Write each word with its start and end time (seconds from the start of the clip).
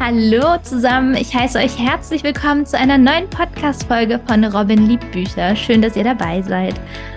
Hallo 0.00 0.58
zusammen, 0.62 1.14
ich 1.14 1.32
heiße 1.34 1.58
euch 1.58 1.78
herzlich 1.78 2.24
willkommen 2.24 2.66
zu 2.66 2.76
einer 2.76 2.98
neuen 2.98 3.30
Podcast-Folge 3.30 4.20
von 4.26 4.44
Robin 4.44 4.86
Liebbücher. 4.86 5.54
Schön, 5.54 5.80
dass 5.80 5.96
ihr 5.96 6.04
dabei 6.04 6.42
seid. 6.42 6.74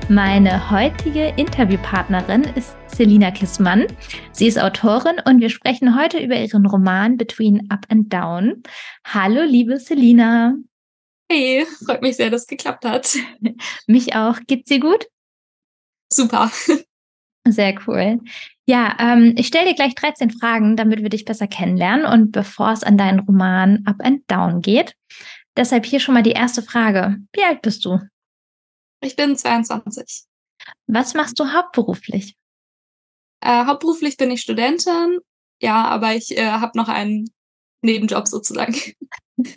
Meine 0.09 0.69
heutige 0.69 1.33
Interviewpartnerin 1.37 2.43
ist 2.55 2.77
Selina 2.85 3.31
Kissmann. 3.31 3.87
Sie 4.31 4.47
ist 4.47 4.59
Autorin 4.61 5.19
und 5.25 5.41
wir 5.41 5.49
sprechen 5.49 5.99
heute 5.99 6.19
über 6.19 6.35
ihren 6.35 6.65
Roman 6.67 7.17
Between 7.17 7.69
Up 7.69 7.85
and 7.89 8.13
Down. 8.13 8.61
Hallo, 9.05 9.43
liebe 9.43 9.79
Selina. 9.79 10.55
Hey, 11.29 11.65
freut 11.83 12.03
mich 12.03 12.15
sehr, 12.15 12.29
dass 12.29 12.41
es 12.41 12.47
geklappt 12.47 12.85
hat. 12.85 13.17
Mich 13.87 14.15
auch. 14.15 14.37
Geht's 14.47 14.69
dir 14.69 14.79
gut? 14.79 15.07
Super. 16.13 16.51
Sehr 17.47 17.75
cool. 17.87 18.19
Ja, 18.69 18.97
ähm, 18.99 19.33
ich 19.37 19.47
stelle 19.47 19.69
dir 19.69 19.75
gleich 19.75 19.95
13 19.95 20.29
Fragen, 20.29 20.75
damit 20.75 21.01
wir 21.01 21.09
dich 21.09 21.23
besser 21.23 21.47
kennenlernen 21.47 22.05
und 22.05 22.33
bevor 22.33 22.71
es 22.71 22.83
an 22.83 22.97
deinen 22.97 23.19
Roman 23.19 23.83
Up 23.85 23.95
and 24.03 24.29
Down 24.29 24.61
geht. 24.61 24.93
Deshalb 25.55 25.85
hier 25.85 26.01
schon 26.01 26.13
mal 26.13 26.23
die 26.23 26.31
erste 26.31 26.61
Frage. 26.61 27.17
Wie 27.31 27.43
alt 27.43 27.61
bist 27.61 27.85
du? 27.85 27.99
Ich 29.01 29.15
bin 29.15 29.37
22. 29.37 30.25
Was 30.87 31.13
machst 31.13 31.39
du 31.39 31.53
hauptberuflich? 31.53 32.35
Äh, 33.41 33.65
hauptberuflich 33.65 34.17
bin 34.17 34.31
ich 34.31 34.41
Studentin, 34.41 35.19
ja, 35.61 35.85
aber 35.85 36.15
ich 36.15 36.37
äh, 36.37 36.51
habe 36.51 36.77
noch 36.77 36.89
einen 36.89 37.29
Nebenjob 37.81 38.27
sozusagen. 38.27 38.75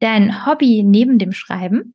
Dein 0.00 0.46
Hobby 0.46 0.84
neben 0.84 1.18
dem 1.18 1.32
Schreiben? 1.32 1.94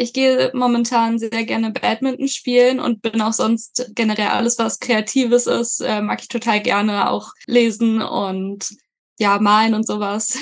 Ich 0.00 0.12
gehe 0.12 0.52
momentan 0.54 1.18
sehr 1.18 1.44
gerne 1.44 1.72
Badminton 1.72 2.28
spielen 2.28 2.78
und 2.78 3.02
bin 3.02 3.20
auch 3.20 3.32
sonst 3.32 3.90
generell 3.96 4.28
alles, 4.28 4.56
was 4.56 4.78
Kreatives 4.78 5.48
ist, 5.48 5.80
äh, 5.80 6.00
mag 6.00 6.22
ich 6.22 6.28
total 6.28 6.62
gerne 6.62 7.10
auch 7.10 7.32
lesen 7.48 8.00
und 8.00 8.76
ja, 9.18 9.40
malen 9.40 9.74
und 9.74 9.84
sowas. 9.84 10.38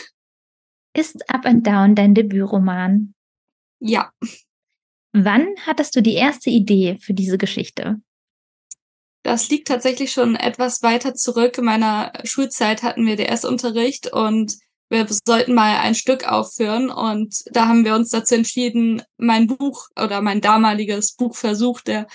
Ist 0.95 1.31
Up 1.31 1.47
and 1.47 1.67
Down 1.67 1.95
dein 1.95 2.15
Debütroman? 2.15 3.15
Ja. 3.81 4.13
Wann 5.15 5.47
hattest 5.65 5.97
du 5.97 6.03
die 6.03 6.15
erste 6.17 6.51
Idee 6.51 6.99
für 7.01 7.15
diese 7.15 7.39
Geschichte? 7.39 7.99
Das 9.23 9.49
liegt 9.49 9.69
tatsächlich 9.69 10.13
schon 10.13 10.37
etwas 10.37 10.83
weiter 10.83 11.15
zurück. 11.15 11.57
In 11.57 11.65
meiner 11.65 12.13
Schulzeit 12.25 12.83
hatten 12.83 13.07
wir 13.07 13.17
DS-Unterricht 13.17 14.13
und 14.13 14.59
wir 14.89 15.07
sollten 15.27 15.55
mal 15.55 15.79
ein 15.79 15.95
Stück 15.95 16.31
aufführen 16.31 16.91
und 16.91 17.43
da 17.51 17.67
haben 17.67 17.85
wir 17.85 17.95
uns 17.95 18.11
dazu 18.11 18.35
entschieden, 18.35 19.03
mein 19.17 19.47
Buch 19.47 19.89
oder 20.01 20.21
mein 20.21 20.41
damaliges 20.41 21.13
Buchversuch, 21.15 21.81
der, 21.81 22.07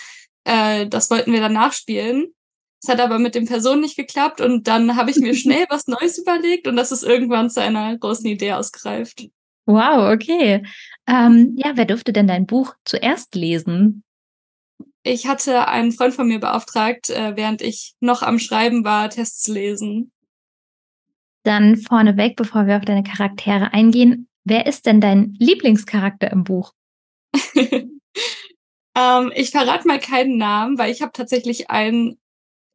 äh, 0.46 0.88
das 0.88 1.10
wollten 1.10 1.34
wir 1.34 1.42
dann 1.42 1.54
nachspielen. 1.54 2.34
Es 2.82 2.90
hat 2.90 3.00
aber 3.00 3.20
mit 3.20 3.36
den 3.36 3.46
Personen 3.46 3.82
nicht 3.82 3.96
geklappt 3.96 4.42
und 4.42 4.68
dann 4.68 4.96
habe 4.96 5.12
ich 5.12 5.18
mir 5.18 5.36
schnell 5.36 5.66
was 5.70 5.88
Neues 5.88 6.18
überlegt 6.18 6.68
und 6.68 6.76
das 6.76 6.92
ist 6.92 7.04
irgendwann 7.04 7.50
zu 7.50 7.62
einer 7.62 7.98
großen 7.98 8.26
Idee 8.26 8.54
ausgereift. 8.54 9.28
Wow, 9.66 10.14
okay. 10.14 10.66
Ähm, 11.08 11.56
ja, 11.58 11.74
wer 11.76 11.86
durfte 11.86 12.14
denn 12.14 12.28
dein 12.28 12.46
Buch 12.46 12.74
zuerst 12.84 13.36
lesen? 13.36 14.04
Ich 15.04 15.28
hatte 15.28 15.68
einen 15.68 15.92
Freund 15.92 16.14
von 16.14 16.28
mir 16.28 16.40
beauftragt, 16.40 17.10
äh, 17.10 17.36
während 17.36 17.62
ich 17.62 17.94
noch 18.00 18.22
am 18.22 18.40
Schreiben 18.40 18.84
war, 18.84 19.10
Tests 19.10 19.42
zu 19.42 19.54
lesen. 19.54 20.12
Dann 21.44 21.78
vorneweg, 21.78 22.36
bevor 22.36 22.68
wir 22.68 22.78
auf 22.78 22.86
deine 22.86 23.04
Charaktere 23.04 23.74
eingehen, 23.74 24.28
wer 24.44 24.66
ist 24.66 24.86
denn 24.86 25.02
dein 25.02 25.36
Lieblingscharakter 25.40 26.32
im 26.32 26.44
Buch? 26.44 26.74
ähm, 27.56 29.32
ich 29.36 29.52
verrate 29.52 29.88
mal 29.88 30.00
keinen 30.00 30.38
Namen, 30.38 30.78
weil 30.78 30.92
ich 30.92 31.02
habe 31.02 31.12
tatsächlich 31.14 31.70
einen 31.70 32.20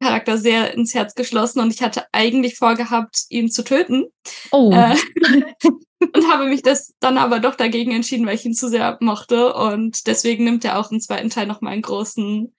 Charakter 0.01 0.37
sehr 0.37 0.73
ins 0.73 0.93
Herz 0.93 1.15
geschlossen 1.15 1.59
und 1.59 1.73
ich 1.73 1.81
hatte 1.81 2.05
eigentlich 2.11 2.57
vorgehabt, 2.57 3.25
ihn 3.29 3.49
zu 3.49 3.63
töten. 3.63 4.05
Oh. 4.51 4.71
Äh, 4.71 4.95
und 5.99 6.31
habe 6.31 6.45
mich 6.45 6.61
das 6.61 6.93
dann 6.99 7.17
aber 7.17 7.39
doch 7.39 7.55
dagegen 7.55 7.91
entschieden, 7.91 8.25
weil 8.25 8.35
ich 8.35 8.45
ihn 8.45 8.53
zu 8.53 8.69
sehr 8.69 8.97
mochte 9.01 9.53
und 9.53 10.05
deswegen 10.07 10.43
nimmt 10.43 10.63
er 10.65 10.79
auch 10.79 10.91
im 10.91 10.99
zweiten 10.99 11.29
Teil 11.29 11.47
noch 11.47 11.61
mal 11.61 11.71
einen 11.71 11.81
großen 11.81 12.53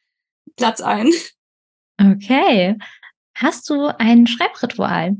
Platz 0.56 0.80
ein. 0.80 1.10
Okay. 2.00 2.76
Hast 3.34 3.70
du 3.70 3.86
ein 3.98 4.26
Schreibritual? 4.26 5.16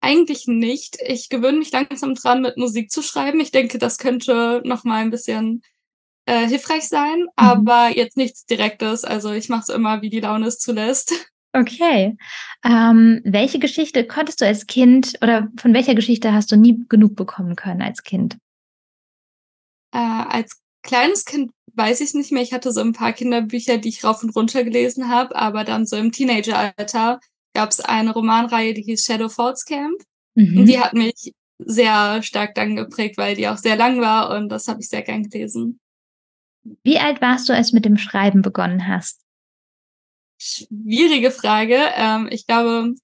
Eigentlich 0.00 0.46
nicht. 0.46 0.98
Ich 1.04 1.28
gewöhne 1.28 1.58
mich 1.58 1.72
langsam 1.72 2.14
dran, 2.14 2.42
mit 2.42 2.56
Musik 2.56 2.90
zu 2.90 3.02
schreiben. 3.02 3.40
Ich 3.40 3.50
denke, 3.50 3.78
das 3.78 3.98
könnte 3.98 4.62
noch 4.64 4.84
mal 4.84 5.02
ein 5.02 5.10
bisschen 5.10 5.62
äh, 6.26 6.46
hilfreich 6.46 6.88
sein, 6.88 7.20
mhm. 7.20 7.28
aber 7.36 7.96
jetzt 7.96 8.16
nichts 8.16 8.46
Direktes. 8.46 9.04
Also 9.04 9.32
ich 9.32 9.48
mache 9.48 9.62
es 9.62 9.68
immer, 9.68 10.02
wie 10.02 10.10
die 10.10 10.20
Laune 10.20 10.46
es 10.46 10.58
zulässt. 10.58 11.12
Okay. 11.52 12.18
Ähm, 12.66 13.22
welche 13.24 13.58
Geschichte 13.58 14.06
konntest 14.06 14.42
du 14.42 14.44
als 14.44 14.66
Kind 14.66 15.14
oder 15.22 15.48
von 15.56 15.72
welcher 15.72 15.94
Geschichte 15.94 16.34
hast 16.34 16.52
du 16.52 16.56
nie 16.56 16.84
genug 16.90 17.16
bekommen 17.16 17.56
können 17.56 17.80
als 17.80 18.02
Kind? 18.02 18.36
Äh, 19.90 19.96
als 19.96 20.60
kleines 20.82 21.24
Kind 21.24 21.52
weiß 21.72 22.00
ich 22.00 22.08
es 22.08 22.14
nicht 22.14 22.30
mehr. 22.30 22.42
Ich 22.42 22.52
hatte 22.52 22.72
so 22.72 22.82
ein 22.82 22.92
paar 22.92 23.14
Kinderbücher, 23.14 23.78
die 23.78 23.88
ich 23.88 24.04
rauf 24.04 24.22
und 24.22 24.36
runter 24.36 24.64
gelesen 24.64 25.08
habe, 25.08 25.34
aber 25.34 25.64
dann 25.64 25.86
so 25.86 25.96
im 25.96 26.12
Teenageralter 26.12 27.20
gab 27.56 27.70
es 27.70 27.80
eine 27.80 28.12
Romanreihe, 28.12 28.74
die 28.74 28.82
hieß 28.82 29.04
Shadow 29.04 29.30
Falls 29.30 29.64
Camp. 29.64 30.02
Mhm. 30.34 30.58
Und 30.58 30.66
die 30.66 30.78
hat 30.78 30.92
mich 30.92 31.32
sehr 31.58 32.22
stark 32.22 32.54
dann 32.54 32.76
geprägt, 32.76 33.16
weil 33.16 33.34
die 33.34 33.48
auch 33.48 33.56
sehr 33.56 33.76
lang 33.76 34.00
war 34.00 34.36
und 34.36 34.50
das 34.50 34.68
habe 34.68 34.80
ich 34.80 34.88
sehr 34.88 35.02
gern 35.02 35.22
gelesen. 35.22 35.80
Wie 36.82 36.98
alt 36.98 37.22
warst 37.22 37.48
du, 37.48 37.54
als 37.54 37.70
du 37.70 37.76
mit 37.76 37.86
dem 37.86 37.96
Schreiben 37.96 38.42
begonnen 38.42 38.86
hast? 38.86 39.22
Schwierige 40.38 41.30
Frage. 41.30 41.78
Ähm, 41.94 42.28
ich 42.30 42.46
glaube 42.46 42.94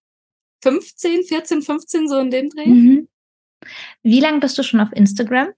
15, 0.63 1.25
14, 1.25 1.63
15, 1.63 2.09
so 2.09 2.19
in 2.19 2.31
dem 2.31 2.51
Dreh. 2.51 2.67
Mhm. 2.67 3.09
Wie 4.03 4.21
lange 4.21 4.41
bist 4.41 4.59
du 4.59 4.63
schon 4.63 4.81
auf 4.81 4.93
Instagram? 4.93 5.53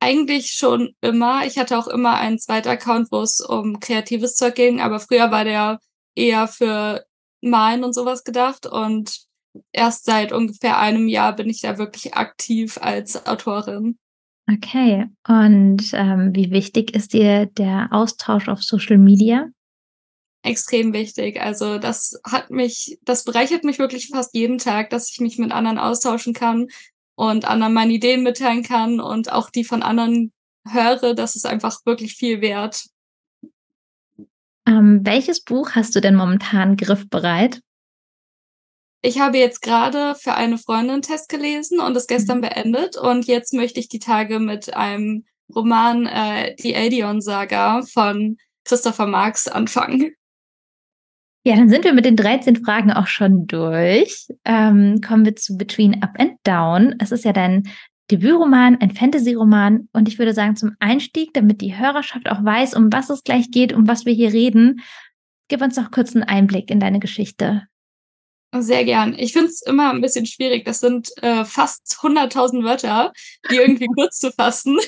Eigentlich 0.00 0.52
schon 0.52 0.94
immer. 1.00 1.46
Ich 1.46 1.58
hatte 1.58 1.78
auch 1.78 1.86
immer 1.86 2.14
einen 2.14 2.38
zweiten 2.38 2.68
Account, 2.68 3.12
wo 3.12 3.20
es 3.20 3.40
um 3.40 3.78
kreatives 3.78 4.34
Zeug 4.34 4.56
ging, 4.56 4.80
aber 4.80 4.98
früher 4.98 5.30
war 5.30 5.44
der 5.44 5.78
eher 6.16 6.48
für 6.48 7.07
Malen 7.40 7.84
und 7.84 7.94
sowas 7.94 8.24
gedacht 8.24 8.66
und 8.66 9.26
erst 9.72 10.04
seit 10.04 10.32
ungefähr 10.32 10.78
einem 10.78 11.08
Jahr 11.08 11.34
bin 11.34 11.48
ich 11.48 11.60
da 11.60 11.78
wirklich 11.78 12.14
aktiv 12.14 12.78
als 12.80 13.26
Autorin. 13.26 13.98
Okay, 14.50 15.06
und 15.26 15.90
ähm, 15.92 16.34
wie 16.34 16.50
wichtig 16.50 16.94
ist 16.94 17.12
dir 17.12 17.46
der 17.46 17.88
Austausch 17.90 18.48
auf 18.48 18.62
Social 18.62 18.96
Media? 18.96 19.48
Extrem 20.42 20.92
wichtig. 20.94 21.40
Also 21.40 21.78
das 21.78 22.18
hat 22.24 22.50
mich, 22.50 22.98
das 23.02 23.24
bereichert 23.24 23.64
mich 23.64 23.78
wirklich 23.78 24.08
fast 24.08 24.34
jeden 24.34 24.56
Tag, 24.58 24.88
dass 24.90 25.10
ich 25.10 25.20
mich 25.20 25.36
mit 25.36 25.52
anderen 25.52 25.78
austauschen 25.78 26.32
kann 26.32 26.68
und 27.16 27.44
anderen 27.44 27.74
meine 27.74 27.92
Ideen 27.92 28.22
mitteilen 28.22 28.62
kann 28.62 29.00
und 29.00 29.30
auch 29.30 29.50
die 29.50 29.64
von 29.64 29.82
anderen 29.82 30.32
höre. 30.66 31.14
Das 31.14 31.36
ist 31.36 31.44
einfach 31.44 31.84
wirklich 31.84 32.14
viel 32.14 32.40
wert. 32.40 32.86
Ähm, 34.68 35.00
welches 35.02 35.42
Buch 35.42 35.70
hast 35.72 35.96
du 35.96 36.00
denn 36.00 36.14
momentan 36.14 36.76
griffbereit? 36.76 37.60
Ich 39.00 39.18
habe 39.18 39.38
jetzt 39.38 39.62
gerade 39.62 40.14
für 40.14 40.34
eine 40.34 40.58
Freundin 40.58 40.94
einen 40.94 41.02
Test 41.02 41.30
gelesen 41.30 41.80
und 41.80 41.96
es 41.96 42.06
gestern 42.06 42.38
mhm. 42.38 42.42
beendet. 42.42 42.96
Und 42.96 43.26
jetzt 43.26 43.54
möchte 43.54 43.80
ich 43.80 43.88
die 43.88 44.00
Tage 44.00 44.40
mit 44.40 44.74
einem 44.74 45.24
Roman, 45.54 46.06
äh, 46.06 46.54
die 46.56 46.74
Eldion-Saga 46.74 47.82
von 47.82 48.36
Christopher 48.64 49.06
Marx 49.06 49.48
anfangen. 49.48 50.12
Ja, 51.44 51.56
dann 51.56 51.70
sind 51.70 51.84
wir 51.84 51.94
mit 51.94 52.04
den 52.04 52.16
13 52.16 52.56
Fragen 52.62 52.92
auch 52.92 53.06
schon 53.06 53.46
durch. 53.46 54.26
Ähm, 54.44 55.00
kommen 55.00 55.24
wir 55.24 55.34
zu 55.36 55.56
Between 55.56 56.02
Up 56.02 56.10
and 56.18 56.34
Down. 56.44 56.96
Es 56.98 57.10
ist 57.10 57.24
ja 57.24 57.32
dein 57.32 57.70
Debütroman, 58.10 58.78
ein 58.80 58.90
Fantasy-Roman. 58.90 59.88
Und 59.92 60.08
ich 60.08 60.18
würde 60.18 60.34
sagen, 60.34 60.56
zum 60.56 60.76
Einstieg, 60.80 61.34
damit 61.34 61.60
die 61.60 61.76
Hörerschaft 61.76 62.28
auch 62.30 62.44
weiß, 62.44 62.74
um 62.74 62.92
was 62.92 63.10
es 63.10 63.22
gleich 63.22 63.50
geht, 63.50 63.72
um 63.72 63.86
was 63.86 64.06
wir 64.06 64.12
hier 64.12 64.32
reden, 64.32 64.80
gib 65.48 65.62
uns 65.62 65.76
doch 65.76 65.90
kurz 65.90 66.14
einen 66.14 66.24
Einblick 66.24 66.70
in 66.70 66.80
deine 66.80 67.00
Geschichte. 67.00 67.66
Sehr 68.56 68.84
gern. 68.84 69.14
Ich 69.18 69.34
finde 69.34 69.48
es 69.48 69.60
immer 69.60 69.90
ein 69.90 70.00
bisschen 70.00 70.24
schwierig. 70.24 70.64
Das 70.64 70.80
sind 70.80 71.10
äh, 71.22 71.44
fast 71.44 71.98
100.000 72.00 72.64
Wörter, 72.64 73.12
die 73.50 73.56
irgendwie 73.56 73.86
kurz 73.96 74.18
zu 74.18 74.32
fassen. 74.32 74.78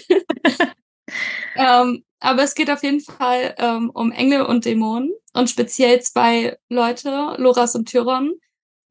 ähm, 1.57 2.05
aber 2.21 2.43
es 2.43 2.55
geht 2.55 2.71
auf 2.71 2.83
jeden 2.83 3.01
Fall 3.01 3.55
ähm, 3.59 3.91
um 3.93 4.13
Engel 4.13 4.43
und 4.43 4.65
Dämonen 4.65 5.13
und 5.35 5.51
speziell 5.51 6.01
zwei 6.01 6.57
Leute, 6.71 7.35
Loras 7.37 7.75
und 7.75 7.91
Tyron, 7.91 8.33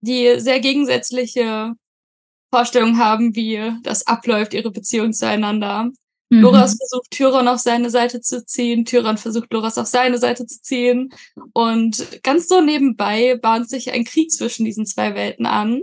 die 0.02 0.40
sehr 0.40 0.60
gegensätzliche 0.60 1.74
Vorstellung 2.52 2.98
haben, 2.98 3.36
wie 3.36 3.74
das 3.84 4.08
abläuft, 4.08 4.54
ihre 4.54 4.72
Beziehung 4.72 5.14
zueinander. 5.14 5.92
Mhm. 6.30 6.42
Loras 6.42 6.78
versucht 6.78 7.12
Tyron 7.12 7.48
auf 7.48 7.60
seine 7.60 7.90
Seite 7.90 8.22
zu 8.22 8.46
ziehen, 8.46 8.86
Tyron 8.86 9.18
versucht 9.18 9.52
Loras 9.52 9.78
auf 9.78 9.88
seine 9.88 10.18
Seite 10.18 10.46
zu 10.46 10.62
ziehen. 10.62 11.10
Und 11.54 12.22
ganz 12.24 12.48
so 12.48 12.62
nebenbei 12.62 13.38
bahnt 13.42 13.70
sich 13.70 13.92
ein 13.92 14.04
Krieg 14.04 14.32
zwischen 14.32 14.66
diesen 14.66 14.86
zwei 14.86 15.16
Welten 15.16 15.46
an, 15.46 15.82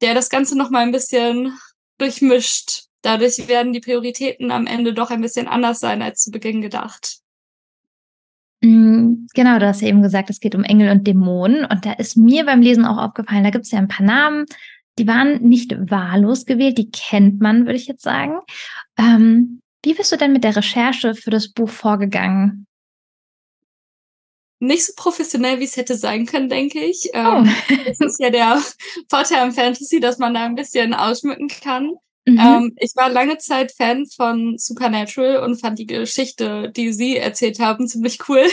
der 0.00 0.14
das 0.14 0.28
Ganze 0.28 0.58
nochmal 0.58 0.82
ein 0.82 0.92
bisschen 0.92 1.56
durchmischt. 1.98 2.84
Dadurch 3.02 3.46
werden 3.46 3.72
die 3.72 3.80
Prioritäten 3.80 4.50
am 4.50 4.66
Ende 4.66 4.92
doch 4.92 5.10
ein 5.10 5.20
bisschen 5.20 5.46
anders 5.46 5.78
sein 5.78 6.02
als 6.02 6.22
zu 6.22 6.32
Beginn 6.32 6.60
gedacht. 6.60 7.18
Mm, 8.62 9.26
genau, 9.34 9.58
du 9.60 9.66
hast 9.68 9.82
ja 9.82 9.88
eben 9.88 10.02
gesagt, 10.02 10.30
es 10.30 10.40
geht 10.40 10.56
um 10.56 10.64
Engel 10.64 10.90
und 10.90 11.06
Dämonen. 11.06 11.64
Und 11.64 11.86
da 11.86 11.92
ist 11.92 12.16
mir 12.16 12.44
beim 12.44 12.62
Lesen 12.62 12.84
auch 12.84 12.98
aufgefallen, 12.98 13.44
da 13.44 13.50
gibt 13.50 13.66
es 13.66 13.70
ja 13.70 13.78
ein 13.78 13.86
paar 13.86 14.04
Namen, 14.04 14.46
die 14.98 15.06
waren 15.06 15.42
nicht 15.42 15.74
wahllos 15.90 16.46
gewählt, 16.46 16.78
die 16.78 16.90
kennt 16.90 17.40
man, 17.40 17.66
würde 17.66 17.76
ich 17.78 17.86
jetzt 17.86 18.02
sagen. 18.02 18.38
Ähm, 18.98 19.60
wie 19.84 19.94
bist 19.94 20.10
du 20.10 20.16
denn 20.16 20.32
mit 20.32 20.44
der 20.44 20.56
Recherche 20.56 21.14
für 21.14 21.30
das 21.30 21.48
Buch 21.48 21.68
vorgegangen? 21.68 22.66
Nicht 24.58 24.86
so 24.86 24.92
professionell, 24.96 25.60
wie 25.60 25.64
es 25.64 25.76
hätte 25.76 25.96
sein 25.96 26.24
können, 26.24 26.48
denke 26.48 26.80
ich. 26.80 27.10
Oh. 27.12 27.18
Ähm, 27.18 27.54
das 27.86 28.00
ist 28.00 28.20
ja 28.20 28.30
der 28.30 28.62
Vorteil 29.10 29.40
am 29.40 29.52
Fantasy, 29.52 30.00
dass 30.00 30.18
man 30.18 30.34
da 30.34 30.44
ein 30.44 30.54
bisschen 30.54 30.94
ausschmücken 30.94 31.48
kann. 31.48 31.92
Mhm. 32.24 32.38
Ähm, 32.38 32.76
ich 32.78 32.92
war 32.96 33.10
lange 33.10 33.38
Zeit 33.38 33.72
Fan 33.72 34.06
von 34.06 34.56
Supernatural 34.58 35.44
und 35.44 35.60
fand 35.60 35.78
die 35.78 35.86
Geschichte, 35.86 36.72
die 36.74 36.92
sie 36.92 37.16
erzählt 37.18 37.60
haben, 37.60 37.86
ziemlich 37.86 38.28
cool. 38.28 38.46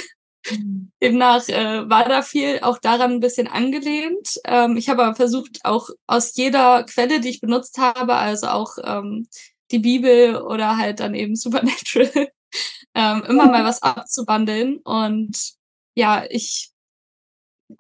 Mhm. 0.50 0.92
Demnach 1.02 1.48
äh, 1.50 1.90
war 1.90 2.08
da 2.08 2.22
viel 2.22 2.60
auch 2.62 2.78
daran 2.78 3.14
ein 3.14 3.20
bisschen 3.20 3.48
angelehnt. 3.48 4.40
Ähm, 4.46 4.78
ich 4.78 4.90
habe 4.90 5.04
aber 5.04 5.16
versucht, 5.16 5.60
auch 5.64 5.90
aus 6.08 6.36
jeder 6.36 6.84
Quelle, 6.84 7.20
die 7.20 7.30
ich 7.30 7.42
benutzt 7.42 7.78
habe, 7.78 8.16
also 8.16 8.48
auch 8.48 8.78
ähm, 8.84 9.28
die 9.72 9.80
Bibel 9.80 10.38
oder 10.38 10.78
halt 10.78 11.00
dann 11.00 11.16
eben 11.16 11.36
Supernatural, 11.36 12.30
ähm, 12.96 13.24
immer 13.28 13.48
mal 13.48 13.64
was 13.64 13.82
abzubandeln. 13.82 14.78
Und 14.84 15.54
ja, 15.96 16.26
ich 16.30 16.72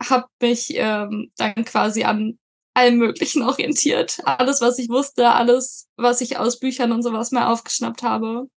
habe 0.01 0.27
mich 0.41 0.73
ähm, 0.75 1.31
dann 1.37 1.65
quasi 1.65 2.03
an 2.03 2.39
allem 2.73 2.97
Möglichen 2.97 3.43
orientiert. 3.43 4.19
Alles, 4.25 4.61
was 4.61 4.79
ich 4.79 4.89
wusste, 4.89 5.29
alles, 5.29 5.87
was 5.95 6.21
ich 6.21 6.37
aus 6.37 6.59
Büchern 6.59 6.91
und 6.91 7.03
sowas 7.03 7.31
mal 7.31 7.51
aufgeschnappt 7.51 8.03
habe. 8.03 8.49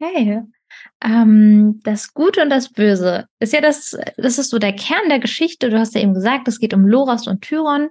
Okay. 0.00 0.42
Ähm, 1.02 1.80
das 1.84 2.12
Gute 2.14 2.42
und 2.42 2.50
das 2.50 2.70
Böse 2.70 3.26
ist 3.38 3.52
ja 3.52 3.60
das, 3.60 3.96
das 4.16 4.38
ist 4.38 4.50
so 4.50 4.58
der 4.58 4.74
Kern 4.74 5.08
der 5.08 5.20
Geschichte. 5.20 5.70
Du 5.70 5.78
hast 5.78 5.94
ja 5.94 6.00
eben 6.00 6.14
gesagt, 6.14 6.48
es 6.48 6.58
geht 6.58 6.74
um 6.74 6.86
Loras 6.86 7.26
und 7.26 7.42
Tyron. 7.42 7.90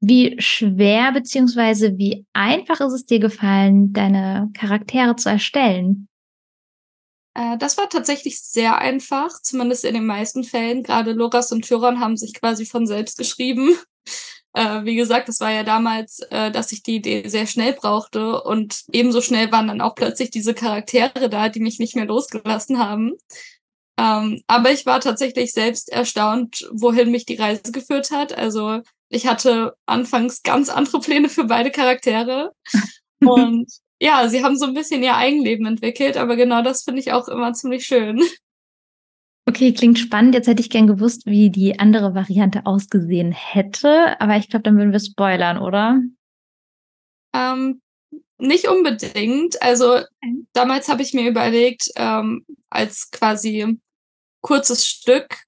Wie 0.00 0.36
schwer 0.38 1.12
beziehungsweise 1.12 1.96
wie 1.96 2.26
einfach 2.32 2.80
ist 2.80 2.92
es 2.92 3.06
dir 3.06 3.20
gefallen, 3.20 3.92
deine 3.92 4.50
Charaktere 4.54 5.16
zu 5.16 5.30
erstellen? 5.30 6.08
Äh, 7.34 7.58
das 7.58 7.76
war 7.78 7.88
tatsächlich 7.88 8.40
sehr 8.40 8.78
einfach, 8.78 9.30
zumindest 9.42 9.84
in 9.84 9.94
den 9.94 10.06
meisten 10.06 10.44
Fällen. 10.44 10.82
Gerade 10.82 11.12
Loras 11.12 11.52
und 11.52 11.62
Tyron 11.62 12.00
haben 12.00 12.16
sich 12.16 12.34
quasi 12.34 12.66
von 12.66 12.86
selbst 12.86 13.18
geschrieben. 13.18 13.76
Äh, 14.54 14.84
wie 14.84 14.94
gesagt, 14.94 15.28
das 15.28 15.40
war 15.40 15.50
ja 15.50 15.64
damals, 15.64 16.20
äh, 16.30 16.50
dass 16.50 16.70
ich 16.70 16.82
die 16.82 16.96
Idee 16.96 17.28
sehr 17.28 17.46
schnell 17.46 17.72
brauchte 17.72 18.40
und 18.42 18.84
ebenso 18.92 19.20
schnell 19.20 19.50
waren 19.50 19.66
dann 19.66 19.80
auch 19.80 19.96
plötzlich 19.96 20.30
diese 20.30 20.54
Charaktere 20.54 21.28
da, 21.28 21.48
die 21.48 21.60
mich 21.60 21.80
nicht 21.80 21.96
mehr 21.96 22.06
losgelassen 22.06 22.78
haben. 22.78 23.14
Ähm, 23.98 24.42
aber 24.46 24.70
ich 24.70 24.86
war 24.86 25.00
tatsächlich 25.00 25.52
selbst 25.52 25.90
erstaunt, 25.90 26.68
wohin 26.72 27.10
mich 27.10 27.26
die 27.26 27.36
Reise 27.36 27.72
geführt 27.72 28.10
hat. 28.12 28.36
Also 28.36 28.80
ich 29.08 29.26
hatte 29.26 29.74
anfangs 29.86 30.42
ganz 30.42 30.68
andere 30.68 31.00
Pläne 31.00 31.28
für 31.28 31.44
beide 31.44 31.70
Charaktere. 31.72 32.52
und 33.20 33.70
ja, 34.00 34.28
sie 34.28 34.44
haben 34.44 34.56
so 34.56 34.66
ein 34.66 34.74
bisschen 34.74 35.02
ihr 35.02 35.16
Eigenleben 35.16 35.66
entwickelt, 35.66 36.16
aber 36.16 36.36
genau 36.36 36.62
das 36.62 36.82
finde 36.84 37.00
ich 37.00 37.12
auch 37.12 37.26
immer 37.28 37.52
ziemlich 37.54 37.86
schön. 37.86 38.20
Okay, 39.46 39.72
klingt 39.74 39.98
spannend. 39.98 40.34
Jetzt 40.34 40.46
hätte 40.46 40.62
ich 40.62 40.70
gern 40.70 40.86
gewusst, 40.86 41.26
wie 41.26 41.50
die 41.50 41.78
andere 41.78 42.14
Variante 42.14 42.64
ausgesehen 42.64 43.32
hätte, 43.32 44.18
aber 44.20 44.36
ich 44.36 44.48
glaube, 44.48 44.62
dann 44.62 44.76
würden 44.76 44.92
wir 44.92 45.00
spoilern, 45.00 45.58
oder? 45.58 46.00
Ähm, 47.34 47.82
nicht 48.38 48.68
unbedingt. 48.68 49.60
Also 49.62 50.00
damals 50.52 50.88
habe 50.88 51.02
ich 51.02 51.12
mir 51.12 51.28
überlegt, 51.28 51.90
ähm, 51.96 52.46
als 52.70 53.10
quasi 53.10 53.78
kurzes 54.40 54.86
Stück 54.86 55.44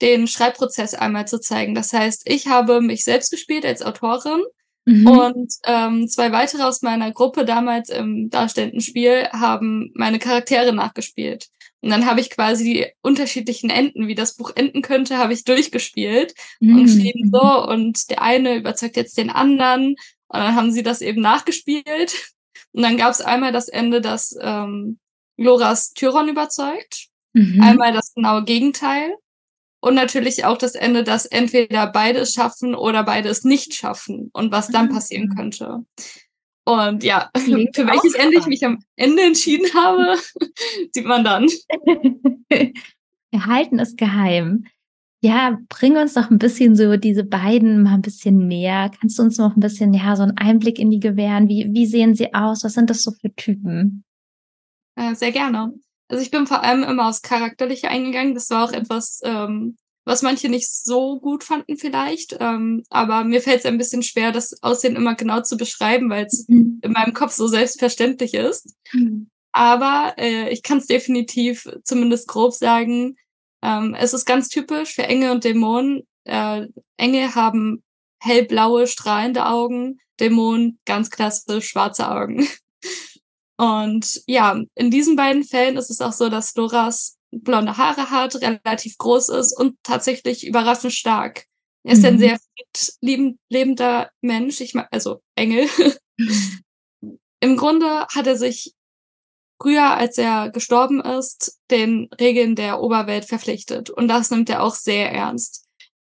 den 0.00 0.26
Schreibprozess 0.26 0.94
einmal 0.94 1.26
zu 1.28 1.40
zeigen. 1.40 1.74
Das 1.74 1.92
heißt, 1.92 2.22
ich 2.24 2.46
habe 2.46 2.80
mich 2.80 3.04
selbst 3.04 3.30
gespielt 3.30 3.66
als 3.66 3.82
Autorin 3.82 4.42
mhm. 4.86 5.06
und 5.06 5.52
ähm, 5.66 6.08
zwei 6.08 6.32
weitere 6.32 6.62
aus 6.62 6.82
meiner 6.82 7.12
Gruppe 7.12 7.44
damals 7.44 7.90
im 7.90 8.30
darstellenden 8.30 8.80
Spiel 8.80 9.28
haben 9.30 9.90
meine 9.94 10.18
Charaktere 10.18 10.72
nachgespielt. 10.72 11.48
Und 11.82 11.90
dann 11.90 12.06
habe 12.06 12.20
ich 12.20 12.30
quasi 12.30 12.64
die 12.64 12.86
unterschiedlichen 13.00 13.70
Enden, 13.70 14.06
wie 14.06 14.14
das 14.14 14.36
Buch 14.36 14.52
enden 14.54 14.82
könnte, 14.82 15.16
habe 15.16 15.32
ich 15.32 15.44
durchgespielt 15.44 16.34
mhm. 16.60 16.76
und 16.76 16.84
geschrieben 16.84 17.30
so 17.32 17.66
und 17.68 18.10
der 18.10 18.22
eine 18.22 18.56
überzeugt 18.56 18.96
jetzt 18.96 19.16
den 19.16 19.30
anderen 19.30 19.96
und 20.32 20.38
dann 20.38 20.54
haben 20.54 20.72
sie 20.72 20.82
das 20.82 21.00
eben 21.00 21.20
nachgespielt. 21.20 22.14
Und 22.72 22.82
dann 22.82 22.96
gab 22.96 23.10
es 23.10 23.20
einmal 23.20 23.50
das 23.50 23.68
Ende, 23.68 24.00
das 24.00 24.36
ähm, 24.40 24.98
Loras 25.36 25.92
Tyron 25.92 26.28
überzeugt, 26.28 27.08
mhm. 27.32 27.60
einmal 27.60 27.92
das 27.92 28.14
genaue 28.14 28.44
Gegenteil 28.44 29.16
und 29.80 29.94
natürlich 29.94 30.44
auch 30.44 30.58
das 30.58 30.74
Ende, 30.74 31.02
dass 31.02 31.26
entweder 31.26 31.86
beide 31.86 32.20
es 32.20 32.34
schaffen 32.34 32.74
oder 32.74 33.02
beide 33.02 33.28
es 33.28 33.44
nicht 33.44 33.74
schaffen 33.74 34.30
und 34.32 34.52
was 34.52 34.68
dann 34.68 34.90
passieren 34.90 35.30
ah. 35.32 35.34
könnte. 35.34 35.84
Und 36.64 37.02
ja, 37.04 37.30
Klingt 37.34 37.74
für 37.74 37.86
welches 37.86 38.14
Ende 38.14 38.38
ich 38.38 38.46
mich 38.46 38.64
am 38.64 38.82
Ende 38.96 39.22
entschieden 39.22 39.72
habe, 39.74 40.16
sieht 40.92 41.06
man 41.06 41.24
dann. 41.24 41.46
Wir 43.32 43.46
halten 43.46 43.78
es 43.78 43.96
geheim. 43.96 44.66
Ja, 45.22 45.58
bring 45.68 45.96
uns 45.96 46.14
doch 46.14 46.30
ein 46.30 46.38
bisschen 46.38 46.76
so 46.76 46.96
diese 46.96 47.24
beiden 47.24 47.82
mal 47.82 47.94
ein 47.94 48.02
bisschen 48.02 48.48
näher. 48.48 48.90
Kannst 48.98 49.18
du 49.18 49.22
uns 49.22 49.36
noch 49.36 49.54
ein 49.54 49.60
bisschen, 49.60 49.92
ja, 49.92 50.16
so 50.16 50.22
einen 50.22 50.38
Einblick 50.38 50.78
in 50.78 50.90
die 50.90 50.98
gewähren? 50.98 51.46
Wie, 51.48 51.68
wie 51.72 51.86
sehen 51.86 52.14
sie 52.14 52.32
aus? 52.32 52.64
Was 52.64 52.72
sind 52.72 52.88
das 52.88 53.02
so 53.02 53.12
für 53.12 53.32
Typen? 53.34 54.02
Äh, 54.96 55.14
sehr 55.14 55.30
gerne. 55.30 55.74
Also 56.08 56.22
ich 56.22 56.30
bin 56.30 56.46
vor 56.46 56.64
allem 56.64 56.82
immer 56.82 57.08
aufs 57.08 57.22
Charakterliche 57.22 57.88
eingegangen. 57.88 58.34
Das 58.34 58.50
war 58.50 58.64
auch 58.64 58.72
etwas, 58.72 59.20
ähm, 59.22 59.76
was 60.04 60.22
manche 60.22 60.48
nicht 60.48 60.70
so 60.70 61.20
gut 61.20 61.44
fanden 61.44 61.76
vielleicht. 61.76 62.36
Ähm, 62.40 62.82
aber 62.90 63.24
mir 63.24 63.40
fällt 63.40 63.60
es 63.60 63.66
ein 63.66 63.78
bisschen 63.78 64.02
schwer, 64.02 64.32
das 64.32 64.62
Aussehen 64.62 64.96
immer 64.96 65.14
genau 65.14 65.42
zu 65.42 65.56
beschreiben, 65.56 66.10
weil 66.10 66.26
es 66.26 66.46
mhm. 66.48 66.80
in 66.82 66.92
meinem 66.92 67.14
Kopf 67.14 67.32
so 67.32 67.46
selbstverständlich 67.46 68.34
ist. 68.34 68.74
Mhm. 68.92 69.28
Aber 69.52 70.14
äh, 70.16 70.50
ich 70.50 70.62
kann 70.62 70.78
es 70.78 70.86
definitiv 70.86 71.68
zumindest 71.84 72.28
grob 72.28 72.52
sagen. 72.52 73.16
Ähm, 73.62 73.94
es 73.98 74.14
ist 74.14 74.24
ganz 74.24 74.48
typisch 74.48 74.94
für 74.94 75.02
Engel 75.02 75.30
und 75.30 75.44
Dämonen. 75.44 76.06
Äh, 76.24 76.66
Engel 76.96 77.34
haben 77.34 77.82
hellblaue, 78.20 78.86
strahlende 78.86 79.46
Augen, 79.46 79.98
Dämonen 80.20 80.78
ganz 80.84 81.10
klassisch 81.10 81.68
schwarze 81.68 82.10
Augen. 82.10 82.46
Und 83.56 84.22
ja, 84.26 84.58
in 84.74 84.90
diesen 84.90 85.16
beiden 85.16 85.44
Fällen 85.44 85.76
ist 85.76 85.90
es 85.90 86.00
auch 86.00 86.14
so, 86.14 86.30
dass 86.30 86.54
Loras 86.54 87.18
blonde 87.30 87.76
Haare 87.76 88.10
hat, 88.10 88.36
relativ 88.36 88.98
groß 88.98 89.28
ist 89.30 89.58
und 89.58 89.76
tatsächlich 89.82 90.46
überraschend 90.46 90.92
stark. 90.92 91.46
Er 91.84 91.92
ist 91.92 92.00
mhm. 92.00 92.06
ein 92.06 92.18
sehr 92.18 92.38
lebender 93.48 94.10
Mensch, 94.20 94.60
ich 94.60 94.74
meine, 94.74 94.92
also 94.92 95.22
Engel. 95.34 95.68
Im 97.40 97.56
Grunde 97.56 98.06
hat 98.14 98.26
er 98.26 98.36
sich 98.36 98.74
früher, 99.60 99.96
als 99.96 100.18
er 100.18 100.50
gestorben 100.50 101.00
ist, 101.00 101.58
den 101.70 102.08
Regeln 102.20 102.54
der 102.54 102.80
Oberwelt 102.80 103.24
verpflichtet. 103.24 103.90
Und 103.90 104.08
das 104.08 104.30
nimmt 104.30 104.50
er 104.50 104.62
auch 104.62 104.74
sehr 104.74 105.10
ernst. 105.10 105.66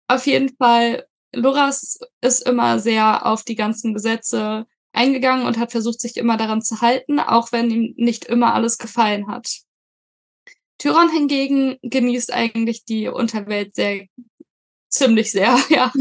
Auf 0.09 0.27
jeden 0.27 0.55
Fall, 0.57 1.07
Loras 1.35 1.99
ist 2.21 2.47
immer 2.47 2.79
sehr 2.79 3.25
auf 3.27 3.43
die 3.43 3.55
ganzen 3.55 3.95
Gesetze 3.95 4.67
eingegangen 4.93 5.47
und 5.47 5.59
hat 5.59 5.73
versucht, 5.73 6.01
sich 6.01 6.17
immer 6.19 6.37
daran 6.37 6.61
zu 6.61 6.83
halten, 6.83 7.19
auch 7.19 7.51
wenn 7.53 7.71
ihm 7.71 7.95
nicht 7.97 8.27
immer 8.27 8.53
alles 8.53 8.77
gefallen 8.77 9.29
hat. 9.29 9.63
Tyron 10.83 11.11
hingegen 11.11 11.79
genießt 11.83 12.33
eigentlich 12.33 12.85
die 12.85 13.07
Unterwelt 13.07 13.77
sehr, 13.77 14.07
ziemlich 14.89 15.31
sehr, 15.31 15.57
ja. 15.69 15.93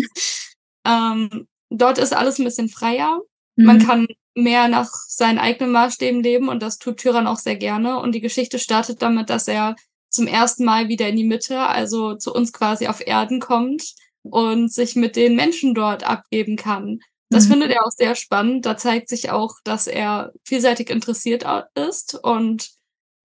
ähm, 0.87 1.47
dort 1.69 1.99
ist 1.99 2.13
alles 2.13 2.39
ein 2.39 2.45
bisschen 2.45 2.67
freier. 2.67 3.21
Mhm. 3.57 3.65
Man 3.65 3.85
kann 3.85 4.07
mehr 4.33 4.67
nach 4.69 4.89
seinen 5.07 5.37
eigenen 5.37 5.71
Maßstäben 5.71 6.23
leben 6.23 6.49
und 6.49 6.63
das 6.63 6.79
tut 6.79 6.97
Tyron 6.97 7.27
auch 7.27 7.37
sehr 7.37 7.57
gerne. 7.57 7.99
Und 7.99 8.15
die 8.15 8.21
Geschichte 8.21 8.57
startet 8.57 9.03
damit, 9.03 9.29
dass 9.29 9.47
er 9.47 9.75
zum 10.09 10.25
ersten 10.25 10.65
Mal 10.65 10.87
wieder 10.87 11.07
in 11.07 11.15
die 11.15 11.25
Mitte, 11.25 11.59
also 11.59 12.15
zu 12.15 12.33
uns 12.33 12.51
quasi 12.51 12.87
auf 12.87 13.05
Erden 13.05 13.39
kommt 13.39 13.93
und 14.23 14.73
sich 14.73 14.95
mit 14.95 15.15
den 15.15 15.35
Menschen 15.35 15.75
dort 15.75 16.03
abgeben 16.03 16.55
kann. 16.55 17.01
Das 17.29 17.45
mhm. 17.45 17.51
findet 17.51 17.71
er 17.71 17.85
auch 17.85 17.91
sehr 17.91 18.15
spannend. 18.15 18.65
Da 18.65 18.77
zeigt 18.77 19.09
sich 19.09 19.29
auch, 19.29 19.53
dass 19.63 19.85
er 19.85 20.33
vielseitig 20.43 20.89
interessiert 20.89 21.45
ist 21.75 22.15
und 22.15 22.71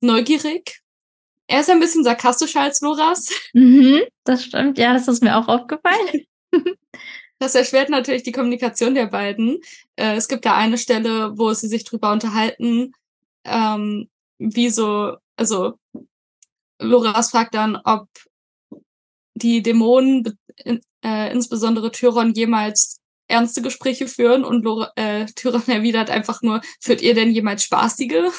neugierig. 0.03 0.83
Er 1.49 1.61
ist 1.61 1.71
ein 1.71 1.81
bisschen 1.81 2.05
sarkastischer 2.05 2.63
als 2.63 2.81
Loras. 2.81 3.31
Mhm, 3.53 4.03
das 4.25 4.45
stimmt, 4.45 4.79
ja, 4.79 4.93
das 4.93 5.09
ist 5.09 5.23
mir 5.23 5.37
auch 5.37 5.49
aufgefallen. 5.49 6.27
Das 7.39 7.55
erschwert 7.55 7.91
natürlich 7.91 8.23
die 8.23 8.33
Kommunikation 8.33 8.95
der 8.95 9.09
beiden. 9.09 9.59
Äh, 9.97 10.15
es 10.17 10.27
gibt 10.27 10.47
da 10.47 10.57
eine 10.57 10.79
Stelle, 10.79 11.37
wo 11.37 11.53
sie 11.53 11.69
sich 11.69 11.85
drüber 11.85 12.11
unterhalten, 12.11 12.93
ähm, 13.45 14.09
wie 14.39 14.71
so, 14.71 15.17
also 15.37 15.75
Loras 16.81 17.31
fragt 17.31 17.55
dann, 17.55 17.77
ob 17.85 18.09
die 19.35 19.63
Dämonen, 19.63 20.39
äh, 20.65 21.31
insbesondere 21.31 21.93
Tyron, 21.93 22.33
jemals 22.33 23.01
ernste 23.29 23.63
Gespräche 23.63 24.09
führen 24.09 24.45
und 24.45 24.65
Lore, 24.65 24.93
äh, 24.97 25.27
Tyrann 25.27 25.63
erwidert 25.67 26.11
einfach 26.11 26.43
nur, 26.43 26.61
führt 26.81 27.03
ihr 27.03 27.15
denn 27.15 27.33
jemals 27.33 27.65
spaßige? 27.65 28.33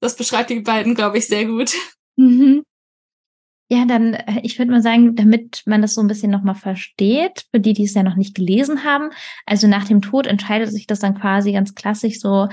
Das 0.00 0.16
beschreibt 0.16 0.50
die 0.50 0.60
beiden, 0.60 0.94
glaube 0.94 1.18
ich, 1.18 1.26
sehr 1.26 1.46
gut. 1.46 1.74
Mhm. 2.16 2.62
Ja, 3.70 3.84
dann, 3.84 4.14
äh, 4.14 4.40
ich 4.42 4.58
würde 4.58 4.70
mal 4.70 4.82
sagen, 4.82 5.14
damit 5.14 5.62
man 5.66 5.82
das 5.82 5.94
so 5.94 6.00
ein 6.00 6.08
bisschen 6.08 6.30
nochmal 6.30 6.54
versteht, 6.54 7.44
für 7.50 7.60
die, 7.60 7.74
die 7.74 7.84
es 7.84 7.94
ja 7.94 8.02
noch 8.02 8.16
nicht 8.16 8.34
gelesen 8.34 8.84
haben. 8.84 9.10
Also 9.44 9.66
nach 9.66 9.84
dem 9.84 10.00
Tod 10.00 10.26
entscheidet 10.26 10.70
sich 10.70 10.86
das 10.86 11.00
dann 11.00 11.18
quasi 11.18 11.52
ganz 11.52 11.74
klassisch 11.74 12.18
so, 12.18 12.48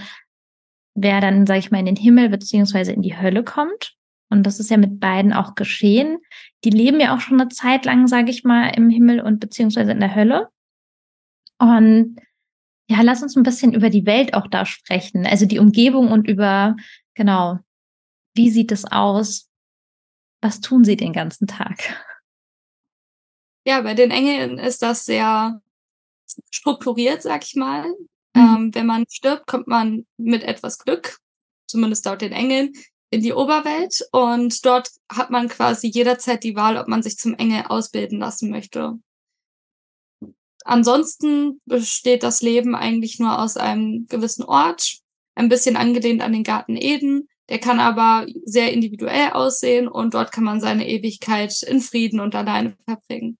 wer 0.94 1.22
dann, 1.22 1.46
sage 1.46 1.60
ich 1.60 1.72
mal, 1.72 1.80
in 1.80 1.86
den 1.86 1.96
Himmel 1.96 2.30
beziehungsweise 2.30 2.92
in 2.92 3.02
die 3.02 3.18
Hölle 3.18 3.44
kommt. 3.44 3.96
Und 4.30 4.44
das 4.44 4.60
ist 4.60 4.70
ja 4.70 4.78
mit 4.78 5.00
beiden 5.00 5.34
auch 5.34 5.56
geschehen. 5.56 6.18
Die 6.64 6.70
leben 6.70 7.00
ja 7.00 7.16
auch 7.16 7.22
schon 7.22 7.40
eine 7.40 7.50
Zeit 7.50 7.86
lang, 7.86 8.08
sage 8.08 8.32
ich 8.32 8.44
mal, 8.44 8.70
im 8.70 8.90
Himmel 8.90 9.22
und 9.22 9.40
beziehungsweise 9.40 9.92
in 9.92 10.00
der 10.00 10.16
Hölle. 10.16 10.50
Und 11.60 12.18
ja, 12.90 13.02
lass 13.02 13.24
uns 13.24 13.36
ein 13.36 13.44
bisschen 13.44 13.74
über 13.74 13.90
die 13.90 14.06
Welt 14.06 14.34
auch 14.34 14.48
da 14.48 14.66
sprechen. 14.66 15.26
Also 15.26 15.46
die 15.46 15.60
Umgebung 15.60 16.12
und 16.12 16.28
über, 16.28 16.76
genau, 17.16 17.60
wie 18.36 18.50
sieht 18.50 18.72
es 18.72 18.86
aus? 18.86 19.50
Was 20.42 20.62
tun 20.62 20.84
sie 20.84 20.96
den 20.96 21.14
ganzen 21.14 21.48
Tag? 21.48 21.80
Ja, 23.66 23.82
bei 23.82 23.96
den 23.96 24.12
Engeln 24.12 24.60
ist 24.60 24.84
das 24.84 25.06
sehr 25.06 25.62
strukturiert, 26.52 27.24
sag 27.24 27.44
ich 27.44 27.56
mal. 27.56 27.88
Mhm. 28.36 28.42
Ähm, 28.42 28.76
wenn 28.76 28.86
man 28.86 29.06
stirbt, 29.10 29.48
kommt 29.48 29.68
man 29.68 30.06
mit 30.18 30.44
etwas 30.44 30.78
Glück, 30.78 31.18
zumindest 31.68 32.06
laut 32.06 32.22
den 32.22 32.32
Engeln, 32.32 32.74
in 33.10 33.22
die 33.22 33.34
Oberwelt 33.34 34.06
und 34.12 34.66
dort 34.66 34.90
hat 35.10 35.30
man 35.30 35.48
quasi 35.48 35.88
jederzeit 35.88 36.44
die 36.44 36.56
Wahl, 36.56 36.78
ob 36.78 36.88
man 36.88 37.02
sich 37.02 37.18
zum 37.18 37.34
Engel 37.36 37.64
ausbilden 37.68 38.20
lassen 38.20 38.50
möchte. 38.50 39.00
Ansonsten 40.66 41.62
besteht 41.66 42.24
das 42.24 42.42
Leben 42.42 42.76
eigentlich 42.76 43.20
nur 43.20 43.40
aus 43.40 43.56
einem 43.56 44.08
gewissen 44.08 44.44
Ort, 44.44 44.98
ein 45.36 45.50
bisschen 45.50 45.76
angelehnt 45.76 46.22
an 46.22 46.34
den 46.34 46.44
Garten 46.44 46.76
Eden. 46.76 47.28
Der 47.50 47.60
kann 47.60 47.80
aber 47.80 48.26
sehr 48.46 48.74
individuell 48.74 49.32
aussehen 49.34 49.88
und 49.88 50.16
dort 50.16 50.32
kann 50.32 50.44
man 50.44 50.60
seine 50.60 50.88
Ewigkeit 50.88 51.62
in 51.64 51.80
Frieden 51.80 52.20
und 52.20 52.34
alleine 52.34 52.76
verbringen. 52.86 53.38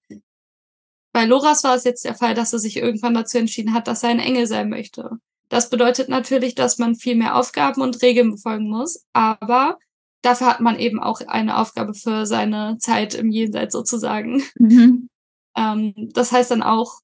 Bei 1.12 1.24
Loras 1.24 1.64
war 1.64 1.74
es 1.74 1.84
jetzt 1.84 2.04
der 2.04 2.14
Fall, 2.14 2.34
dass 2.34 2.52
er 2.52 2.58
sich 2.58 2.76
irgendwann 2.76 3.14
dazu 3.14 3.38
entschieden 3.38 3.72
hat, 3.72 3.88
dass 3.88 4.02
er 4.02 4.10
ein 4.10 4.20
Engel 4.20 4.46
sein 4.46 4.68
möchte. 4.68 5.10
Das 5.48 5.70
bedeutet 5.70 6.08
natürlich, 6.08 6.54
dass 6.54 6.78
man 6.78 6.94
viel 6.94 7.16
mehr 7.16 7.36
Aufgaben 7.36 7.80
und 7.80 8.02
Regeln 8.02 8.32
befolgen 8.32 8.68
muss, 8.68 9.04
aber 9.12 9.78
dafür 10.22 10.48
hat 10.48 10.60
man 10.60 10.78
eben 10.78 11.00
auch 11.00 11.20
eine 11.26 11.56
Aufgabe 11.56 11.94
für 11.94 12.26
seine 12.26 12.78
Zeit 12.78 13.14
im 13.14 13.30
Jenseits 13.30 13.72
sozusagen. 13.72 14.42
Mhm. 14.58 15.08
Ähm, 15.56 15.94
das 16.12 16.32
heißt 16.32 16.50
dann 16.50 16.62
auch, 16.62 17.00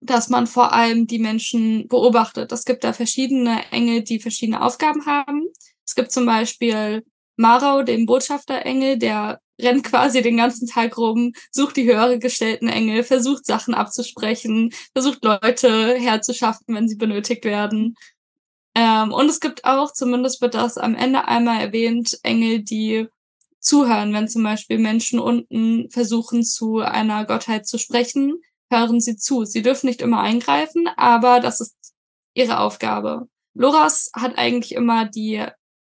dass 0.00 0.28
man 0.28 0.46
vor 0.46 0.72
allem 0.72 1.06
die 1.06 1.18
Menschen 1.18 1.86
beobachtet. 1.88 2.52
Es 2.52 2.64
gibt 2.64 2.84
da 2.84 2.92
verschiedene 2.92 3.70
Engel, 3.70 4.02
die 4.02 4.18
verschiedene 4.18 4.62
Aufgaben 4.62 5.06
haben. 5.06 5.46
Es 5.84 5.94
gibt 5.94 6.10
zum 6.10 6.26
Beispiel 6.26 7.04
Marau, 7.36 7.82
den 7.82 8.06
Botschafterengel, 8.06 8.98
der 8.98 9.40
rennt 9.60 9.84
quasi 9.84 10.22
den 10.22 10.36
ganzen 10.36 10.66
Tag 10.66 10.96
rum, 10.98 11.32
sucht 11.50 11.76
die 11.76 11.84
höhere 11.84 12.18
gestellten 12.18 12.68
Engel, 12.68 13.02
versucht 13.02 13.46
Sachen 13.46 13.74
abzusprechen, 13.74 14.72
versucht 14.92 15.24
Leute 15.24 15.94
herzuschaffen, 15.94 16.74
wenn 16.74 16.88
sie 16.88 16.96
benötigt 16.96 17.44
werden. 17.44 17.94
Ähm, 18.74 19.12
und 19.12 19.28
es 19.28 19.40
gibt 19.40 19.64
auch, 19.64 19.92
zumindest 19.92 20.40
wird 20.40 20.54
das 20.54 20.78
am 20.78 20.94
Ende 20.94 21.26
einmal 21.26 21.60
erwähnt, 21.60 22.18
Engel, 22.22 22.62
die 22.62 23.08
zuhören, 23.58 24.12
wenn 24.14 24.28
zum 24.28 24.42
Beispiel 24.42 24.78
Menschen 24.78 25.18
unten 25.18 25.90
versuchen, 25.90 26.42
zu 26.42 26.78
einer 26.78 27.26
Gottheit 27.26 27.66
zu 27.66 27.78
sprechen, 27.78 28.40
hören 28.70 29.00
sie 29.00 29.16
zu. 29.16 29.44
Sie 29.44 29.62
dürfen 29.62 29.86
nicht 29.86 30.00
immer 30.00 30.20
eingreifen, 30.20 30.88
aber 30.96 31.40
das 31.40 31.60
ist 31.60 31.76
ihre 32.34 32.60
Aufgabe. 32.60 33.28
Loras 33.54 34.10
hat 34.14 34.38
eigentlich 34.38 34.72
immer 34.72 35.06
die 35.06 35.44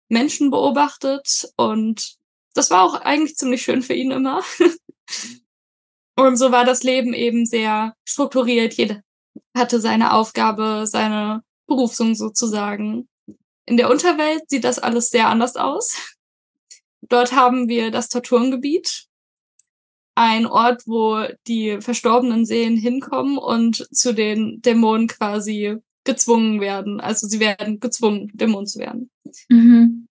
Menschen 0.09 0.49
beobachtet 0.49 1.51
und 1.57 2.15
das 2.53 2.69
war 2.69 2.83
auch 2.83 2.95
eigentlich 2.95 3.37
ziemlich 3.37 3.61
schön 3.61 3.81
für 3.81 3.93
ihn 3.93 4.11
immer. 4.11 4.43
und 6.17 6.37
so 6.37 6.51
war 6.51 6.65
das 6.65 6.83
Leben 6.83 7.13
eben 7.13 7.45
sehr 7.45 7.95
strukturiert. 8.05 8.73
Jeder 8.73 9.01
hatte 9.55 9.79
seine 9.79 10.13
Aufgabe, 10.13 10.85
seine 10.85 11.43
Berufung 11.67 12.15
sozusagen. 12.15 13.07
In 13.65 13.77
der 13.77 13.89
Unterwelt 13.89 14.49
sieht 14.49 14.63
das 14.63 14.79
alles 14.79 15.09
sehr 15.09 15.27
anders 15.27 15.55
aus. 15.55 15.97
Dort 17.01 17.33
haben 17.33 17.67
wir 17.67 17.91
das 17.91 18.09
Torturengebiet, 18.09 19.07
ein 20.15 20.45
Ort, 20.45 20.83
wo 20.87 21.25
die 21.47 21.79
verstorbenen 21.81 22.45
Seelen 22.45 22.77
hinkommen 22.77 23.37
und 23.37 23.87
zu 23.95 24.13
den 24.13 24.61
Dämonen 24.61 25.07
quasi 25.07 25.77
gezwungen 26.03 26.59
werden. 26.59 26.99
Also 26.99 27.27
sie 27.27 27.39
werden 27.39 27.79
gezwungen, 27.79 28.31
Dämon 28.33 28.65
zu 28.65 28.79
werden. 28.79 29.09
Mhm. 29.49 30.07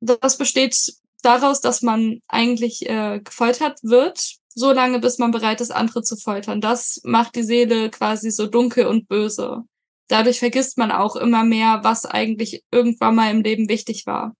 Das 0.00 0.36
besteht 0.36 0.94
daraus, 1.22 1.60
dass 1.60 1.82
man 1.82 2.20
eigentlich 2.28 2.88
äh, 2.88 3.20
gefoltert 3.20 3.78
wird, 3.82 4.36
so 4.48 4.72
lange, 4.72 4.98
bis 4.98 5.18
man 5.18 5.30
bereit 5.30 5.60
ist, 5.60 5.70
andere 5.70 6.02
zu 6.02 6.16
foltern. 6.16 6.60
Das 6.60 7.00
macht 7.04 7.36
die 7.36 7.42
Seele 7.42 7.90
quasi 7.90 8.30
so 8.30 8.46
dunkel 8.46 8.86
und 8.86 9.08
böse. 9.08 9.64
Dadurch 10.08 10.40
vergisst 10.40 10.76
man 10.76 10.90
auch 10.90 11.16
immer 11.16 11.44
mehr, 11.44 11.80
was 11.84 12.04
eigentlich 12.04 12.62
irgendwann 12.70 13.14
mal 13.14 13.30
im 13.30 13.42
Leben 13.42 13.68
wichtig 13.68 14.04
war. 14.04 14.34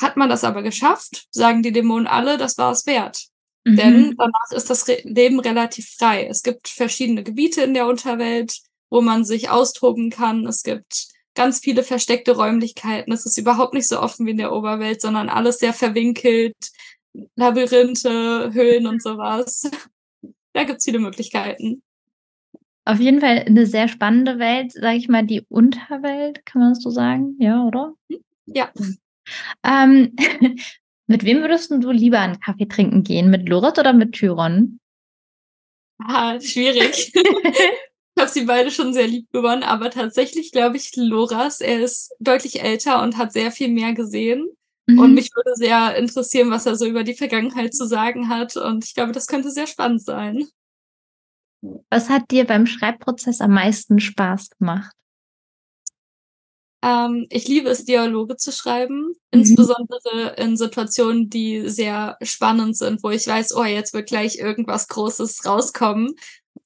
Hat 0.00 0.16
man 0.16 0.30
das 0.30 0.44
aber 0.44 0.62
geschafft, 0.62 1.26
sagen 1.30 1.62
die 1.62 1.72
Dämonen 1.72 2.06
alle, 2.06 2.38
das 2.38 2.56
war 2.56 2.72
es 2.72 2.86
wert. 2.86 3.26
Mhm. 3.64 3.76
Denn 3.76 4.14
danach 4.16 4.50
ist 4.52 4.70
das 4.70 4.88
Re 4.88 4.98
Leben 5.04 5.40
relativ 5.40 5.88
frei. 5.98 6.26
Es 6.26 6.42
gibt 6.42 6.68
verschiedene 6.68 7.22
Gebiete 7.22 7.62
in 7.62 7.74
der 7.74 7.86
Unterwelt, 7.86 8.58
wo 8.90 9.00
man 9.00 9.24
sich 9.24 9.50
austoben 9.50 10.10
kann. 10.10 10.46
Es 10.46 10.62
gibt 10.62 11.06
ganz 11.34 11.60
viele 11.60 11.82
versteckte 11.82 12.36
Räumlichkeiten. 12.36 13.12
Es 13.12 13.24
ist 13.24 13.38
überhaupt 13.38 13.74
nicht 13.74 13.88
so 13.88 14.00
offen 14.00 14.26
wie 14.26 14.32
in 14.32 14.38
der 14.38 14.52
Oberwelt, 14.52 15.00
sondern 15.00 15.28
alles 15.28 15.58
sehr 15.58 15.72
verwinkelt. 15.72 16.56
Labyrinthe, 17.36 18.50
Höhlen 18.52 18.86
und 18.86 19.02
sowas. 19.02 19.70
Da 20.52 20.64
gibt's 20.64 20.84
viele 20.84 20.98
Möglichkeiten. 20.98 21.82
Auf 22.84 22.98
jeden 22.98 23.20
Fall 23.20 23.44
eine 23.46 23.66
sehr 23.66 23.86
spannende 23.86 24.38
Welt, 24.38 24.72
sage 24.72 24.96
ich 24.96 25.08
mal, 25.08 25.24
die 25.24 25.42
Unterwelt, 25.48 26.44
kann 26.44 26.62
man 26.62 26.74
das 26.74 26.82
so 26.82 26.90
sagen? 26.90 27.36
Ja, 27.38 27.64
oder? 27.64 27.94
Ja. 28.46 28.72
Ähm, 29.64 30.16
mit 31.06 31.24
wem 31.24 31.40
würdest 31.40 31.70
du 31.70 31.90
lieber 31.90 32.20
einen 32.20 32.40
Kaffee 32.40 32.66
trinken 32.66 33.02
gehen? 33.02 33.30
Mit 33.30 33.48
Lorit 33.48 33.78
oder 33.78 33.92
mit 33.92 34.12
Tyron? 34.12 34.78
Ah, 35.98 36.40
schwierig. 36.40 37.12
Ich 38.14 38.22
habe 38.22 38.30
sie 38.30 38.44
beide 38.44 38.70
schon 38.70 38.92
sehr 38.92 39.06
lieb 39.06 39.30
gewonnen, 39.32 39.62
aber 39.62 39.90
tatsächlich 39.90 40.52
glaube 40.52 40.76
ich 40.76 40.94
Loras, 40.96 41.62
er 41.62 41.80
ist 41.80 42.14
deutlich 42.20 42.62
älter 42.62 43.02
und 43.02 43.16
hat 43.16 43.32
sehr 43.32 43.50
viel 43.50 43.68
mehr 43.68 43.94
gesehen. 43.94 44.50
Mhm. 44.86 44.98
Und 44.98 45.14
mich 45.14 45.30
würde 45.34 45.54
sehr 45.54 45.96
interessieren, 45.96 46.50
was 46.50 46.66
er 46.66 46.76
so 46.76 46.84
über 46.86 47.04
die 47.04 47.14
Vergangenheit 47.14 47.74
zu 47.74 47.86
sagen 47.86 48.28
hat. 48.28 48.56
Und 48.56 48.84
ich 48.84 48.94
glaube, 48.94 49.12
das 49.12 49.26
könnte 49.26 49.50
sehr 49.50 49.66
spannend 49.66 50.04
sein. 50.04 50.46
Was 51.90 52.10
hat 52.10 52.30
dir 52.30 52.44
beim 52.44 52.66
Schreibprozess 52.66 53.40
am 53.40 53.52
meisten 53.52 54.00
Spaß 54.00 54.50
gemacht? 54.58 54.94
Ähm, 56.82 57.26
ich 57.30 57.46
liebe 57.46 57.70
es, 57.70 57.84
Dialoge 57.84 58.36
zu 58.36 58.50
schreiben, 58.50 59.06
mhm. 59.06 59.14
insbesondere 59.30 60.34
in 60.36 60.56
Situationen, 60.56 61.30
die 61.30 61.68
sehr 61.68 62.16
spannend 62.22 62.76
sind, 62.76 63.02
wo 63.02 63.10
ich 63.10 63.26
weiß, 63.26 63.54
oh, 63.54 63.64
jetzt 63.64 63.94
wird 63.94 64.08
gleich 64.08 64.38
irgendwas 64.38 64.88
Großes 64.88 65.46
rauskommen. 65.46 66.14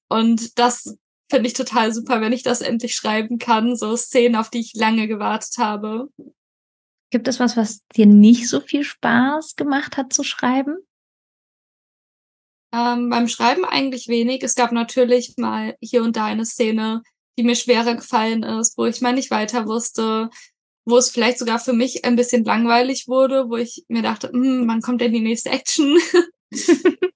Und 0.09 0.59
das 0.59 0.97
finde 1.31 1.49
ich 1.49 1.55
total 1.55 1.93
super, 1.93 2.21
wenn 2.21 2.33
ich 2.33 2.43
das 2.43 2.61
endlich 2.63 2.95
schreiben 2.95 3.39
kann. 3.39 3.77
So 3.77 3.97
Szenen, 3.97 4.37
auf 4.37 4.49
die 4.49 4.61
ich 4.61 4.73
lange 4.75 5.07
gewartet 5.07 5.59
habe. 5.59 6.09
Gibt 7.11 7.29
es 7.29 7.39
was, 7.39 7.57
was 7.57 7.81
dir 7.95 8.07
nicht 8.07 8.49
so 8.49 8.61
viel 8.61 8.85
Spaß 8.85 9.57
gemacht 9.57 9.97
hat 9.97 10.13
zu 10.13 10.23
schreiben? 10.25 10.77
Ähm, 12.73 13.11
beim 13.11 13.29
Schreiben 13.29 13.65
eigentlich 13.65 14.09
wenig. 14.09 14.43
Es 14.43 14.55
gab 14.55 14.73
natürlich 14.73 15.35
mal 15.37 15.77
hier 15.81 16.03
und 16.03 16.17
da 16.17 16.25
eine 16.25 16.45
Szene, 16.45 17.03
die 17.39 17.45
mir 17.45 17.57
schwerer 17.57 17.95
gefallen 17.95 18.43
ist, 18.43 18.79
wo 18.79 18.87
ich 18.87 19.01
mal 19.01 19.13
nicht 19.13 19.31
weiter 19.31 19.67
wusste, 19.67 20.31
wo 20.87 20.97
es 20.97 21.11
vielleicht 21.11 21.39
sogar 21.39 21.59
für 21.59 21.73
mich 21.73 22.05
ein 22.05 22.17
bisschen 22.17 22.45
langweilig 22.45 23.09
wurde, 23.09 23.51
wo 23.51 23.57
ich 23.57 23.85
mir 23.89 24.03
dachte, 24.03 24.31
hm, 24.31 24.67
wann 24.69 24.81
kommt 24.81 25.01
denn 25.01 25.13
die 25.13 25.21
nächste 25.21 25.51
Action? 25.51 25.99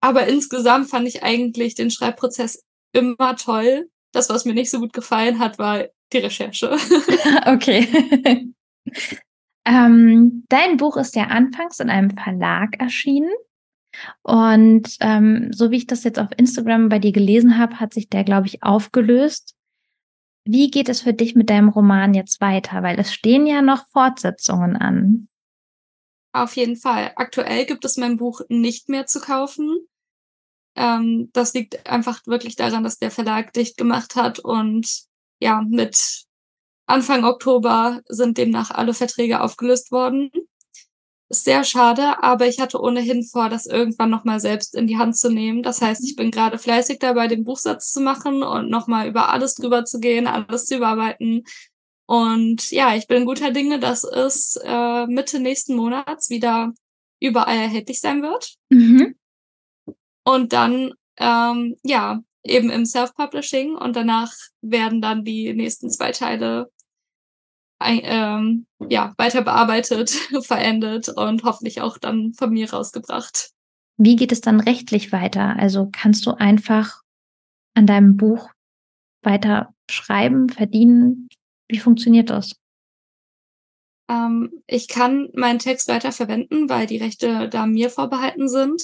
Aber 0.00 0.26
insgesamt 0.26 0.90
fand 0.90 1.08
ich 1.08 1.22
eigentlich 1.22 1.74
den 1.74 1.90
Schreibprozess 1.90 2.64
immer 2.92 3.36
toll. 3.36 3.88
Das, 4.12 4.28
was 4.28 4.44
mir 4.44 4.54
nicht 4.54 4.70
so 4.70 4.80
gut 4.80 4.92
gefallen 4.92 5.38
hat, 5.38 5.58
war 5.58 5.86
die 6.12 6.18
Recherche. 6.18 6.72
okay. 7.46 8.52
ähm, 9.64 10.44
dein 10.48 10.76
Buch 10.76 10.96
ist 10.96 11.16
ja 11.16 11.24
anfangs 11.24 11.80
in 11.80 11.90
einem 11.90 12.10
Verlag 12.10 12.78
erschienen. 12.78 13.32
Und 14.22 14.96
ähm, 15.00 15.52
so 15.52 15.70
wie 15.70 15.76
ich 15.76 15.86
das 15.86 16.04
jetzt 16.04 16.18
auf 16.18 16.28
Instagram 16.36 16.88
bei 16.88 16.98
dir 16.98 17.12
gelesen 17.12 17.58
habe, 17.58 17.80
hat 17.80 17.94
sich 17.94 18.08
der, 18.08 18.24
glaube 18.24 18.46
ich, 18.46 18.62
aufgelöst. 18.62 19.54
Wie 20.44 20.70
geht 20.70 20.88
es 20.88 21.02
für 21.02 21.12
dich 21.12 21.34
mit 21.34 21.50
deinem 21.50 21.68
Roman 21.68 22.14
jetzt 22.14 22.40
weiter? 22.40 22.82
Weil 22.82 22.98
es 23.00 23.12
stehen 23.12 23.46
ja 23.46 23.62
noch 23.62 23.86
Fortsetzungen 23.88 24.76
an. 24.76 25.28
Auf 26.32 26.54
jeden 26.56 26.76
Fall. 26.76 27.12
Aktuell 27.16 27.66
gibt 27.66 27.84
es 27.84 27.96
mein 27.96 28.16
Buch 28.16 28.42
nicht 28.48 28.88
mehr 28.88 29.06
zu 29.06 29.20
kaufen. 29.20 29.86
Ähm, 30.76 31.30
das 31.32 31.54
liegt 31.54 31.86
einfach 31.86 32.20
wirklich 32.26 32.56
daran, 32.56 32.84
dass 32.84 32.98
der 32.98 33.10
Verlag 33.10 33.52
dicht 33.54 33.76
gemacht 33.76 34.14
hat 34.14 34.38
und 34.38 35.06
ja, 35.40 35.62
mit 35.66 36.26
Anfang 36.86 37.24
Oktober 37.24 38.00
sind 38.06 38.38
demnach 38.38 38.70
alle 38.70 38.94
Verträge 38.94 39.40
aufgelöst 39.40 39.90
worden. 39.90 40.30
Ist 41.28 41.44
sehr 41.44 41.64
schade, 41.64 42.22
aber 42.22 42.46
ich 42.46 42.60
hatte 42.60 42.80
ohnehin 42.80 43.24
vor, 43.24 43.48
das 43.48 43.66
irgendwann 43.66 44.10
nochmal 44.10 44.38
selbst 44.38 44.76
in 44.76 44.86
die 44.86 44.96
Hand 44.96 45.16
zu 45.16 45.28
nehmen. 45.28 45.64
Das 45.64 45.82
heißt, 45.82 46.04
ich 46.04 46.14
bin 46.14 46.30
gerade 46.30 46.56
fleißig 46.56 47.00
dabei, 47.00 47.26
den 47.26 47.42
Buchsatz 47.42 47.90
zu 47.92 48.00
machen 48.00 48.44
und 48.44 48.70
nochmal 48.70 49.08
über 49.08 49.30
alles 49.30 49.56
drüber 49.56 49.84
zu 49.84 49.98
gehen, 49.98 50.28
alles 50.28 50.66
zu 50.66 50.76
überarbeiten. 50.76 51.42
Und 52.06 52.70
ja, 52.70 52.94
ich 52.94 53.08
bin 53.08 53.24
guter 53.24 53.50
Dinge, 53.50 53.80
dass 53.80 54.04
es 54.04 54.56
äh, 54.62 55.06
Mitte 55.08 55.40
nächsten 55.40 55.74
Monats 55.74 56.30
wieder 56.30 56.72
überall 57.20 57.56
erhältlich 57.56 58.00
sein 58.00 58.22
wird. 58.22 58.54
Mhm. 58.70 59.16
Und 60.24 60.52
dann, 60.52 60.92
ähm, 61.16 61.76
ja, 61.82 62.20
eben 62.44 62.70
im 62.70 62.86
Self-Publishing 62.86 63.74
und 63.74 63.96
danach 63.96 64.32
werden 64.60 65.02
dann 65.02 65.24
die 65.24 65.52
nächsten 65.52 65.90
zwei 65.90 66.12
Teile 66.12 66.70
ähm, 67.82 68.66
ja, 68.88 69.14
weiter 69.18 69.42
bearbeitet, 69.42 70.10
verendet 70.42 71.08
und 71.08 71.42
hoffentlich 71.44 71.80
auch 71.80 71.98
dann 71.98 72.32
von 72.32 72.50
mir 72.50 72.72
rausgebracht. 72.72 73.50
Wie 73.98 74.16
geht 74.16 74.32
es 74.32 74.40
dann 74.40 74.60
rechtlich 74.60 75.12
weiter? 75.12 75.56
Also 75.58 75.88
kannst 75.90 76.26
du 76.26 76.32
einfach 76.32 77.02
an 77.74 77.86
deinem 77.86 78.16
Buch 78.16 78.50
weiter 79.22 79.74
schreiben, 79.90 80.48
verdienen? 80.48 81.28
Wie 81.68 81.78
funktioniert 81.78 82.30
das? 82.30 82.52
Ähm, 84.08 84.62
ich 84.66 84.88
kann 84.88 85.28
meinen 85.34 85.58
Text 85.58 85.88
weiter 85.88 86.12
verwenden, 86.12 86.68
weil 86.68 86.86
die 86.86 86.98
Rechte 86.98 87.48
da 87.48 87.66
mir 87.66 87.90
vorbehalten 87.90 88.48
sind. 88.48 88.82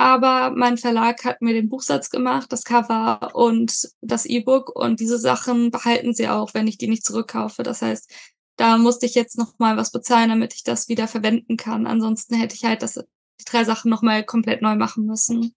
Aber 0.00 0.50
mein 0.50 0.78
Verlag 0.78 1.24
hat 1.24 1.42
mir 1.42 1.52
den 1.52 1.68
Buchsatz 1.68 2.08
gemacht, 2.08 2.52
das 2.52 2.62
Cover 2.62 3.34
und 3.34 3.88
das 4.00 4.26
E-Book 4.26 4.74
und 4.74 5.00
diese 5.00 5.18
Sachen 5.18 5.72
behalten 5.72 6.14
sie 6.14 6.28
auch, 6.28 6.54
wenn 6.54 6.68
ich 6.68 6.78
die 6.78 6.86
nicht 6.86 7.04
zurückkaufe. 7.04 7.64
Das 7.64 7.82
heißt, 7.82 8.08
da 8.56 8.78
musste 8.78 9.06
ich 9.06 9.16
jetzt 9.16 9.36
noch 9.36 9.58
mal 9.58 9.76
was 9.76 9.90
bezahlen, 9.90 10.28
damit 10.28 10.54
ich 10.54 10.62
das 10.62 10.88
wieder 10.88 11.08
verwenden 11.08 11.56
kann. 11.56 11.88
Ansonsten 11.88 12.36
hätte 12.36 12.54
ich 12.54 12.64
halt 12.64 12.82
das, 12.82 12.94
die 12.94 13.44
drei 13.44 13.64
Sachen 13.64 13.90
noch 13.90 14.02
mal 14.02 14.24
komplett 14.24 14.62
neu 14.62 14.76
machen 14.76 15.04
müssen. 15.04 15.52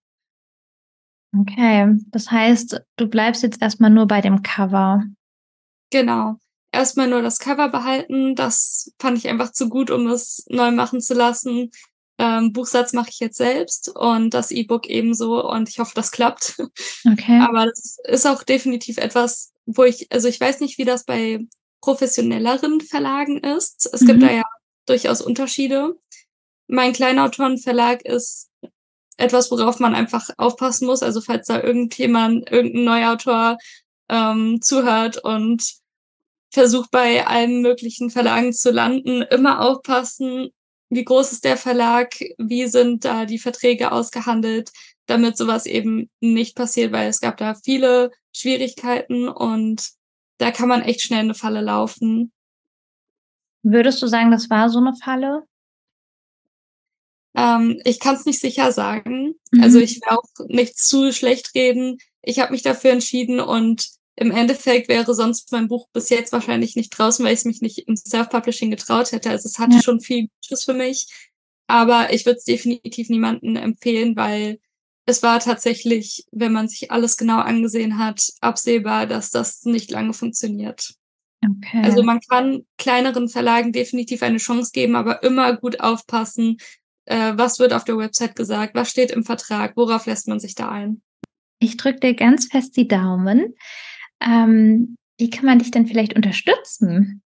Okay, 1.38 1.96
das 2.08 2.30
heißt, 2.30 2.82
du 2.96 3.06
bleibst 3.06 3.44
jetzt 3.44 3.62
erstmal 3.62 3.90
nur 3.90 4.06
bei 4.06 4.20
dem 4.20 4.42
Cover. 4.42 5.04
Genau. 5.90 6.36
Erstmal 6.72 7.08
nur 7.08 7.22
das 7.22 7.38
Cover 7.38 7.68
behalten. 7.68 8.34
Das 8.34 8.92
fand 8.98 9.18
ich 9.18 9.28
einfach 9.28 9.52
zu 9.52 9.68
gut, 9.68 9.90
um 9.90 10.08
es 10.08 10.44
neu 10.48 10.72
machen 10.72 11.00
zu 11.00 11.14
lassen. 11.14 11.70
Ähm, 12.22 12.52
Buchsatz 12.52 12.92
mache 12.92 13.10
ich 13.10 13.18
jetzt 13.18 13.36
selbst 13.36 13.88
und 13.96 14.32
das 14.32 14.52
E-Book 14.52 14.86
ebenso 14.88 15.44
und 15.44 15.68
ich 15.68 15.80
hoffe, 15.80 15.90
das 15.96 16.12
klappt. 16.12 16.54
Okay. 17.04 17.40
Aber 17.40 17.66
das 17.66 17.96
ist 18.04 18.26
auch 18.28 18.44
definitiv 18.44 18.98
etwas, 18.98 19.52
wo 19.66 19.82
ich, 19.82 20.06
also 20.12 20.28
ich 20.28 20.40
weiß 20.40 20.60
nicht, 20.60 20.78
wie 20.78 20.84
das 20.84 21.04
bei 21.04 21.40
professionelleren 21.80 22.80
Verlagen 22.80 23.38
ist. 23.38 23.90
Es 23.92 24.02
mhm. 24.02 24.06
gibt 24.06 24.22
da 24.22 24.30
ja 24.30 24.44
durchaus 24.86 25.20
Unterschiede. 25.20 25.96
Mein 26.68 26.92
Kleinautorenverlag 26.92 28.02
ist 28.02 28.50
etwas, 29.16 29.50
worauf 29.50 29.80
man 29.80 29.96
einfach 29.96 30.28
aufpassen 30.38 30.86
muss. 30.86 31.02
Also 31.02 31.20
falls 31.20 31.48
da 31.48 31.60
irgendjemand, 31.60 32.48
irgendein 32.52 32.84
Neuautor 32.84 33.58
ähm, 34.08 34.60
zuhört 34.62 35.18
und 35.18 35.74
versucht 36.52 36.92
bei 36.92 37.26
allen 37.26 37.62
möglichen 37.62 38.10
Verlagen 38.10 38.52
zu 38.52 38.70
landen, 38.70 39.22
immer 39.22 39.60
aufpassen, 39.60 40.50
wie 40.92 41.04
groß 41.04 41.32
ist 41.32 41.44
der 41.44 41.56
Verlag, 41.56 42.14
wie 42.36 42.66
sind 42.66 43.06
da 43.06 43.24
die 43.24 43.38
Verträge 43.38 43.92
ausgehandelt, 43.92 44.70
damit 45.06 45.38
sowas 45.38 45.64
eben 45.64 46.10
nicht 46.20 46.54
passiert, 46.54 46.92
weil 46.92 47.08
es 47.08 47.20
gab 47.20 47.38
da 47.38 47.54
viele 47.54 48.10
Schwierigkeiten 48.34 49.28
und 49.28 49.88
da 50.36 50.50
kann 50.50 50.68
man 50.68 50.82
echt 50.82 51.00
schnell 51.00 51.20
in 51.20 51.26
eine 51.26 51.34
Falle 51.34 51.62
laufen. 51.62 52.30
Würdest 53.62 54.02
du 54.02 54.06
sagen, 54.06 54.30
das 54.30 54.50
war 54.50 54.68
so 54.68 54.80
eine 54.80 54.94
Falle? 54.94 55.44
Ähm, 57.34 57.80
ich 57.84 57.98
kann 57.98 58.16
es 58.16 58.26
nicht 58.26 58.40
sicher 58.40 58.70
sagen. 58.70 59.34
Mhm. 59.50 59.62
Also 59.62 59.78
ich 59.78 59.96
will 59.96 60.08
auch 60.10 60.46
nicht 60.48 60.78
zu 60.78 61.10
schlecht 61.12 61.54
reden. 61.54 61.98
Ich 62.20 62.38
habe 62.38 62.52
mich 62.52 62.62
dafür 62.62 62.90
entschieden 62.90 63.40
und 63.40 63.88
im 64.16 64.30
Endeffekt 64.30 64.88
wäre 64.88 65.14
sonst 65.14 65.52
mein 65.52 65.68
Buch 65.68 65.88
bis 65.92 66.10
jetzt 66.10 66.32
wahrscheinlich 66.32 66.76
nicht 66.76 66.90
draußen, 66.90 67.24
weil 67.24 67.32
ich 67.32 67.40
es 67.40 67.44
mich 67.44 67.62
nicht 67.62 67.78
im 67.88 67.96
Self-Publishing 67.96 68.70
getraut 68.70 69.12
hätte. 69.12 69.30
Also 69.30 69.48
es 69.48 69.58
hatte 69.58 69.76
ja. 69.76 69.82
schon 69.82 70.00
viel 70.00 70.28
Gutes 70.42 70.64
für 70.64 70.74
mich. 70.74 71.06
Aber 71.66 72.12
ich 72.12 72.26
würde 72.26 72.38
es 72.38 72.44
definitiv 72.44 73.08
niemandem 73.08 73.56
empfehlen, 73.56 74.14
weil 74.16 74.58
es 75.06 75.22
war 75.22 75.40
tatsächlich, 75.40 76.26
wenn 76.30 76.52
man 76.52 76.68
sich 76.68 76.90
alles 76.90 77.16
genau 77.16 77.38
angesehen 77.38 77.98
hat, 77.98 78.28
absehbar, 78.40 79.06
dass 79.06 79.30
das 79.30 79.64
nicht 79.64 79.90
lange 79.90 80.12
funktioniert. 80.12 80.94
Okay. 81.44 81.82
Also 81.82 82.02
man 82.02 82.20
kann 82.20 82.64
kleineren 82.78 83.28
Verlagen 83.28 83.72
definitiv 83.72 84.22
eine 84.22 84.38
Chance 84.38 84.70
geben, 84.72 84.94
aber 84.94 85.22
immer 85.22 85.56
gut 85.56 85.80
aufpassen, 85.80 86.58
äh, 87.06 87.32
was 87.34 87.58
wird 87.58 87.72
auf 87.72 87.84
der 87.84 87.98
Website 87.98 88.36
gesagt, 88.36 88.74
was 88.74 88.90
steht 88.90 89.10
im 89.10 89.24
Vertrag, 89.24 89.76
worauf 89.76 90.06
lässt 90.06 90.28
man 90.28 90.38
sich 90.38 90.54
da 90.54 90.68
ein. 90.68 91.02
Ich 91.58 91.76
drücke 91.76 92.00
dir 92.00 92.14
ganz 92.14 92.46
fest 92.46 92.76
die 92.76 92.86
Daumen. 92.86 93.54
Ähm, 94.24 94.96
wie 95.18 95.30
kann 95.30 95.46
man 95.46 95.58
dich 95.58 95.70
denn 95.70 95.86
vielleicht 95.86 96.14
unterstützen? 96.14 97.22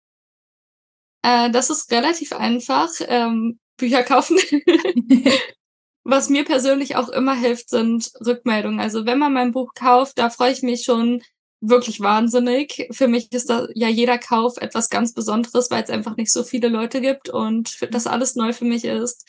Äh, 1.23 1.51
das 1.51 1.71
ist 1.71 1.91
relativ 1.91 2.33
einfach. 2.33 2.89
Ähm, 3.01 3.59
Bücher 3.77 4.03
kaufen. 4.03 4.39
Was 6.05 6.29
mir 6.29 6.45
persönlich 6.45 6.97
auch 6.97 7.09
immer 7.09 7.35
hilft, 7.35 7.69
sind 7.69 8.11
Rückmeldungen. 8.25 8.81
Also 8.81 9.07
wenn 9.07 9.19
man 9.19 9.33
mein 9.33 9.53
Buch 9.53 9.75
kauft, 9.75 10.19
da 10.19 10.31
freue 10.31 10.53
ich 10.53 10.63
mich 10.63 10.85
schon 10.85 11.23
wirklich 11.61 12.01
wahnsinnig. 12.01 12.89
Für 12.91 13.07
mich 13.07 13.31
ist 13.33 13.51
da 13.51 13.69
ja 13.75 13.89
jeder 13.89 14.19
Kauf 14.19 14.57
etwas 14.57 14.89
ganz 14.89 15.13
Besonderes, 15.13 15.71
weil 15.71 15.83
es 15.85 15.91
einfach 15.91 16.17
nicht 16.17 16.33
so 16.33 16.43
viele 16.43 16.69
Leute 16.69 17.01
gibt 17.01 17.29
und 17.29 17.77
das 17.91 18.07
alles 18.07 18.35
neu 18.35 18.53
für 18.53 18.65
mich 18.65 18.85
ist. 18.85 19.29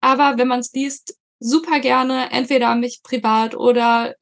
Aber 0.00 0.36
wenn 0.36 0.48
man 0.48 0.60
es 0.60 0.72
liest, 0.72 1.16
super 1.40 1.80
gerne 1.80 2.30
entweder 2.32 2.74
mich 2.74 3.00
privat 3.02 3.54
oder 3.56 4.14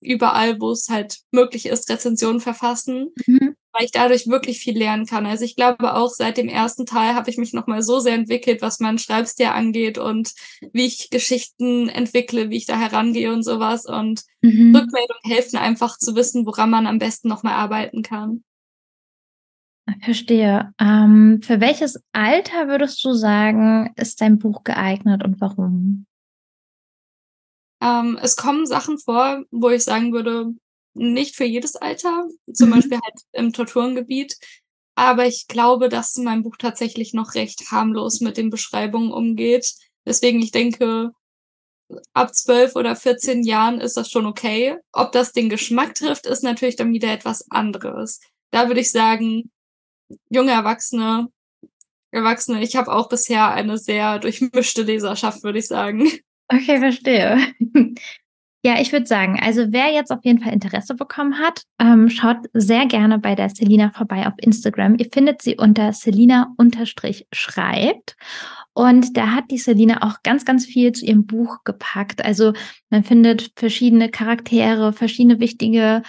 überall, 0.00 0.60
wo 0.60 0.70
es 0.70 0.88
halt 0.88 1.18
möglich 1.32 1.66
ist, 1.66 1.88
Rezensionen 1.90 2.40
verfassen, 2.40 3.12
mhm. 3.26 3.54
weil 3.72 3.84
ich 3.84 3.92
dadurch 3.92 4.26
wirklich 4.26 4.58
viel 4.58 4.76
lernen 4.76 5.06
kann. 5.06 5.26
Also 5.26 5.44
ich 5.44 5.56
glaube 5.56 5.94
auch 5.94 6.10
seit 6.10 6.36
dem 6.36 6.48
ersten 6.48 6.86
Teil 6.86 7.14
habe 7.14 7.30
ich 7.30 7.38
mich 7.38 7.52
nochmal 7.52 7.82
so 7.82 7.98
sehr 7.98 8.14
entwickelt, 8.14 8.62
was 8.62 8.80
mein 8.80 8.98
Schreibstil 8.98 9.46
angeht 9.46 9.98
und 9.98 10.32
wie 10.72 10.86
ich 10.86 11.10
Geschichten 11.10 11.88
entwickle, 11.88 12.50
wie 12.50 12.56
ich 12.56 12.66
da 12.66 12.78
herangehe 12.78 13.32
und 13.32 13.42
sowas. 13.42 13.86
Und 13.86 14.22
mhm. 14.42 14.74
Rückmeldungen 14.74 15.22
helfen 15.24 15.56
einfach 15.56 15.98
zu 15.98 16.14
wissen, 16.14 16.46
woran 16.46 16.70
man 16.70 16.86
am 16.86 16.98
besten 16.98 17.28
nochmal 17.28 17.54
arbeiten 17.54 18.02
kann. 18.02 18.42
Verstehe. 20.00 20.72
Ähm, 20.80 21.40
für 21.42 21.60
welches 21.60 22.02
Alter 22.12 22.68
würdest 22.68 23.04
du 23.04 23.12
sagen, 23.12 23.92
ist 23.96 24.20
dein 24.20 24.38
Buch 24.38 24.64
geeignet 24.64 25.24
und 25.24 25.40
warum? 25.40 26.06
Ähm, 27.80 28.18
es 28.20 28.36
kommen 28.36 28.66
Sachen 28.66 28.98
vor, 28.98 29.44
wo 29.50 29.70
ich 29.70 29.84
sagen 29.84 30.12
würde, 30.12 30.54
nicht 30.94 31.36
für 31.36 31.44
jedes 31.44 31.76
Alter, 31.76 32.26
zum 32.52 32.70
mhm. 32.70 32.74
Beispiel 32.74 32.98
halt 33.02 33.20
im 33.32 33.52
Torturengebiet. 33.52 34.36
Aber 34.94 35.26
ich 35.26 35.46
glaube, 35.46 35.88
dass 35.88 36.16
mein 36.16 36.42
Buch 36.42 36.56
tatsächlich 36.58 37.12
noch 37.12 37.34
recht 37.34 37.70
harmlos 37.70 38.20
mit 38.20 38.38
den 38.38 38.48
Beschreibungen 38.48 39.12
umgeht. 39.12 39.74
Deswegen, 40.06 40.40
ich 40.40 40.52
denke, 40.52 41.12
ab 42.14 42.34
zwölf 42.34 42.76
oder 42.76 42.96
14 42.96 43.42
Jahren 43.42 43.80
ist 43.80 43.96
das 43.96 44.10
schon 44.10 44.26
okay. 44.26 44.78
Ob 44.92 45.12
das 45.12 45.32
den 45.32 45.50
Geschmack 45.50 45.94
trifft, 45.94 46.26
ist 46.26 46.42
natürlich 46.42 46.76
dann 46.76 46.92
wieder 46.92 47.12
etwas 47.12 47.50
anderes. 47.50 48.20
Da 48.50 48.68
würde 48.68 48.80
ich 48.80 48.90
sagen, 48.90 49.50
junge 50.30 50.52
Erwachsene, 50.52 51.28
Erwachsene, 52.10 52.62
ich 52.62 52.76
habe 52.76 52.92
auch 52.92 53.08
bisher 53.08 53.50
eine 53.50 53.76
sehr 53.78 54.18
durchmischte 54.18 54.82
Leserschaft, 54.82 55.42
würde 55.42 55.58
ich 55.58 55.66
sagen. 55.66 56.10
Okay, 56.48 56.78
verstehe. 56.78 57.38
Ja, 58.66 58.80
ich 58.80 58.90
würde 58.90 59.06
sagen, 59.06 59.38
also 59.40 59.66
wer 59.68 59.92
jetzt 59.92 60.10
auf 60.10 60.24
jeden 60.24 60.40
Fall 60.40 60.52
Interesse 60.52 60.96
bekommen 60.96 61.38
hat, 61.38 61.62
ähm, 61.78 62.10
schaut 62.10 62.38
sehr 62.52 62.86
gerne 62.86 63.20
bei 63.20 63.36
der 63.36 63.48
Selina 63.48 63.90
vorbei 63.90 64.26
auf 64.26 64.32
Instagram. 64.38 64.96
Ihr 64.98 65.06
findet 65.08 65.40
sie 65.40 65.56
unter 65.56 65.92
Selina-schreibt. 65.92 68.16
Und 68.72 69.16
da 69.16 69.28
hat 69.28 69.52
die 69.52 69.58
Selina 69.58 70.02
auch 70.02 70.24
ganz, 70.24 70.44
ganz 70.44 70.66
viel 70.66 70.90
zu 70.90 71.06
ihrem 71.06 71.26
Buch 71.26 71.58
gepackt. 71.62 72.24
Also 72.24 72.54
man 72.90 73.04
findet 73.04 73.52
verschiedene 73.54 74.10
Charaktere, 74.10 74.92
verschiedene 74.92 75.38
wichtige 75.38 76.02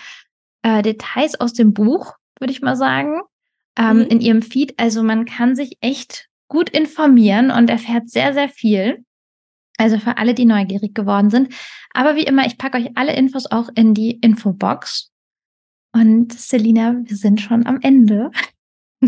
äh, 0.63 0.82
Details 0.82 1.39
aus 1.39 1.54
dem 1.54 1.76
Buch, 1.76 2.13
würde 2.39 2.54
ich 2.54 2.63
mal 2.63 2.76
sagen, 2.76 3.21
ähm, 3.78 3.97
mhm. 3.97 4.06
in 4.06 4.19
ihrem 4.19 4.41
Feed. 4.41 4.73
Also 4.78 5.04
man 5.04 5.26
kann 5.26 5.56
sich 5.56 5.78
echt 5.80 6.28
gut 6.47 6.71
informieren 6.71 7.52
und 7.52 7.69
erfährt 7.69 8.10
sehr, 8.10 8.34
sehr 8.34 8.50
viel. 8.50 9.06
Also 9.78 10.00
für 10.00 10.18
alle, 10.18 10.34
die 10.34 10.46
neugierig 10.46 10.96
geworden 10.96 11.30
sind. 11.30 11.54
Aber 11.94 12.16
wie 12.16 12.24
immer, 12.24 12.46
ich 12.46 12.58
packe 12.58 12.78
euch 12.78 12.90
alle 12.96 13.16
Infos 13.16 13.46
auch 13.46 13.70
in 13.76 13.94
die 13.94 14.12
Infobox. 14.12 15.12
Und 15.94 16.34
Selina, 16.34 16.96
wir 17.04 17.16
sind 17.16 17.42
schon 17.42 17.66
am 17.66 17.80
Ende. 17.82 18.32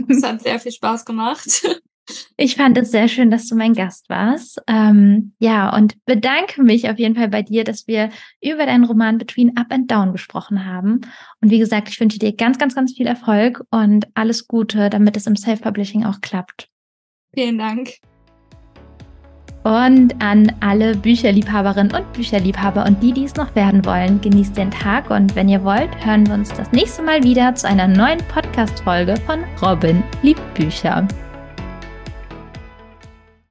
Es 0.08 0.24
hat 0.24 0.42
sehr 0.42 0.60
viel 0.60 0.72
Spaß 0.72 1.06
gemacht. 1.06 1.64
Ich 2.38 2.56
fand 2.56 2.78
es 2.78 2.92
sehr 2.92 3.08
schön, 3.08 3.32
dass 3.32 3.48
du 3.48 3.56
mein 3.56 3.74
Gast 3.74 4.10
warst. 4.10 4.62
Ähm, 4.68 5.34
ja, 5.40 5.76
und 5.76 6.04
bedanke 6.06 6.64
mich 6.64 6.90
auf 6.90 6.98
jeden 6.98 7.16
Fall 7.16 7.30
bei 7.30 7.44
dir, 7.44 7.64
dass 7.64 7.88
wir 7.88 8.10
über 8.42 8.66
deinen 8.66 8.86
Roman 8.86 9.18
Between 9.18 9.56
Up 9.58 9.68
and 9.72 9.90
Down 9.92 10.12
gesprochen 10.12 10.66
haben. 10.66 11.02
Und 11.42 11.52
wie 11.52 11.60
gesagt, 11.60 11.90
ich 11.90 12.00
wünsche 12.00 12.20
dir 12.20 12.36
ganz, 12.36 12.58
ganz, 12.58 12.76
ganz 12.76 12.94
viel 12.94 13.08
Erfolg 13.08 13.64
und 13.70 14.08
alles 14.16 14.48
Gute, 14.48 14.90
damit 14.90 15.18
es 15.18 15.28
im 15.28 15.36
Self-Publishing 15.36 16.06
auch 16.06 16.22
klappt. 16.22 16.70
Vielen 17.34 17.58
Dank. 17.58 18.00
Und 19.70 20.16
an 20.18 20.52
alle 20.62 20.96
Bücherliebhaberinnen 20.96 21.94
und 21.94 22.12
Bücherliebhaber 22.14 22.88
und 22.88 23.04
die, 23.04 23.14
die 23.14 23.26
es 23.26 23.36
noch 23.36 23.54
werden 23.54 23.86
wollen, 23.86 24.20
genießt 24.20 24.58
den 24.58 24.72
Tag 24.72 25.12
und 25.12 25.36
wenn 25.36 25.48
ihr 25.48 25.64
wollt, 25.64 25.92
hören 26.04 26.26
wir 26.26 26.34
uns 26.34 26.52
das 26.52 26.72
nächste 26.72 27.04
Mal 27.04 27.22
wieder 27.24 27.54
zu 27.54 27.68
einer 27.68 27.88
neuen 27.88 28.18
Podcast-Folge 28.30 29.16
von 29.28 29.44
Robin 29.62 30.02
liebt 30.24 30.42
Bücher. 30.56 31.08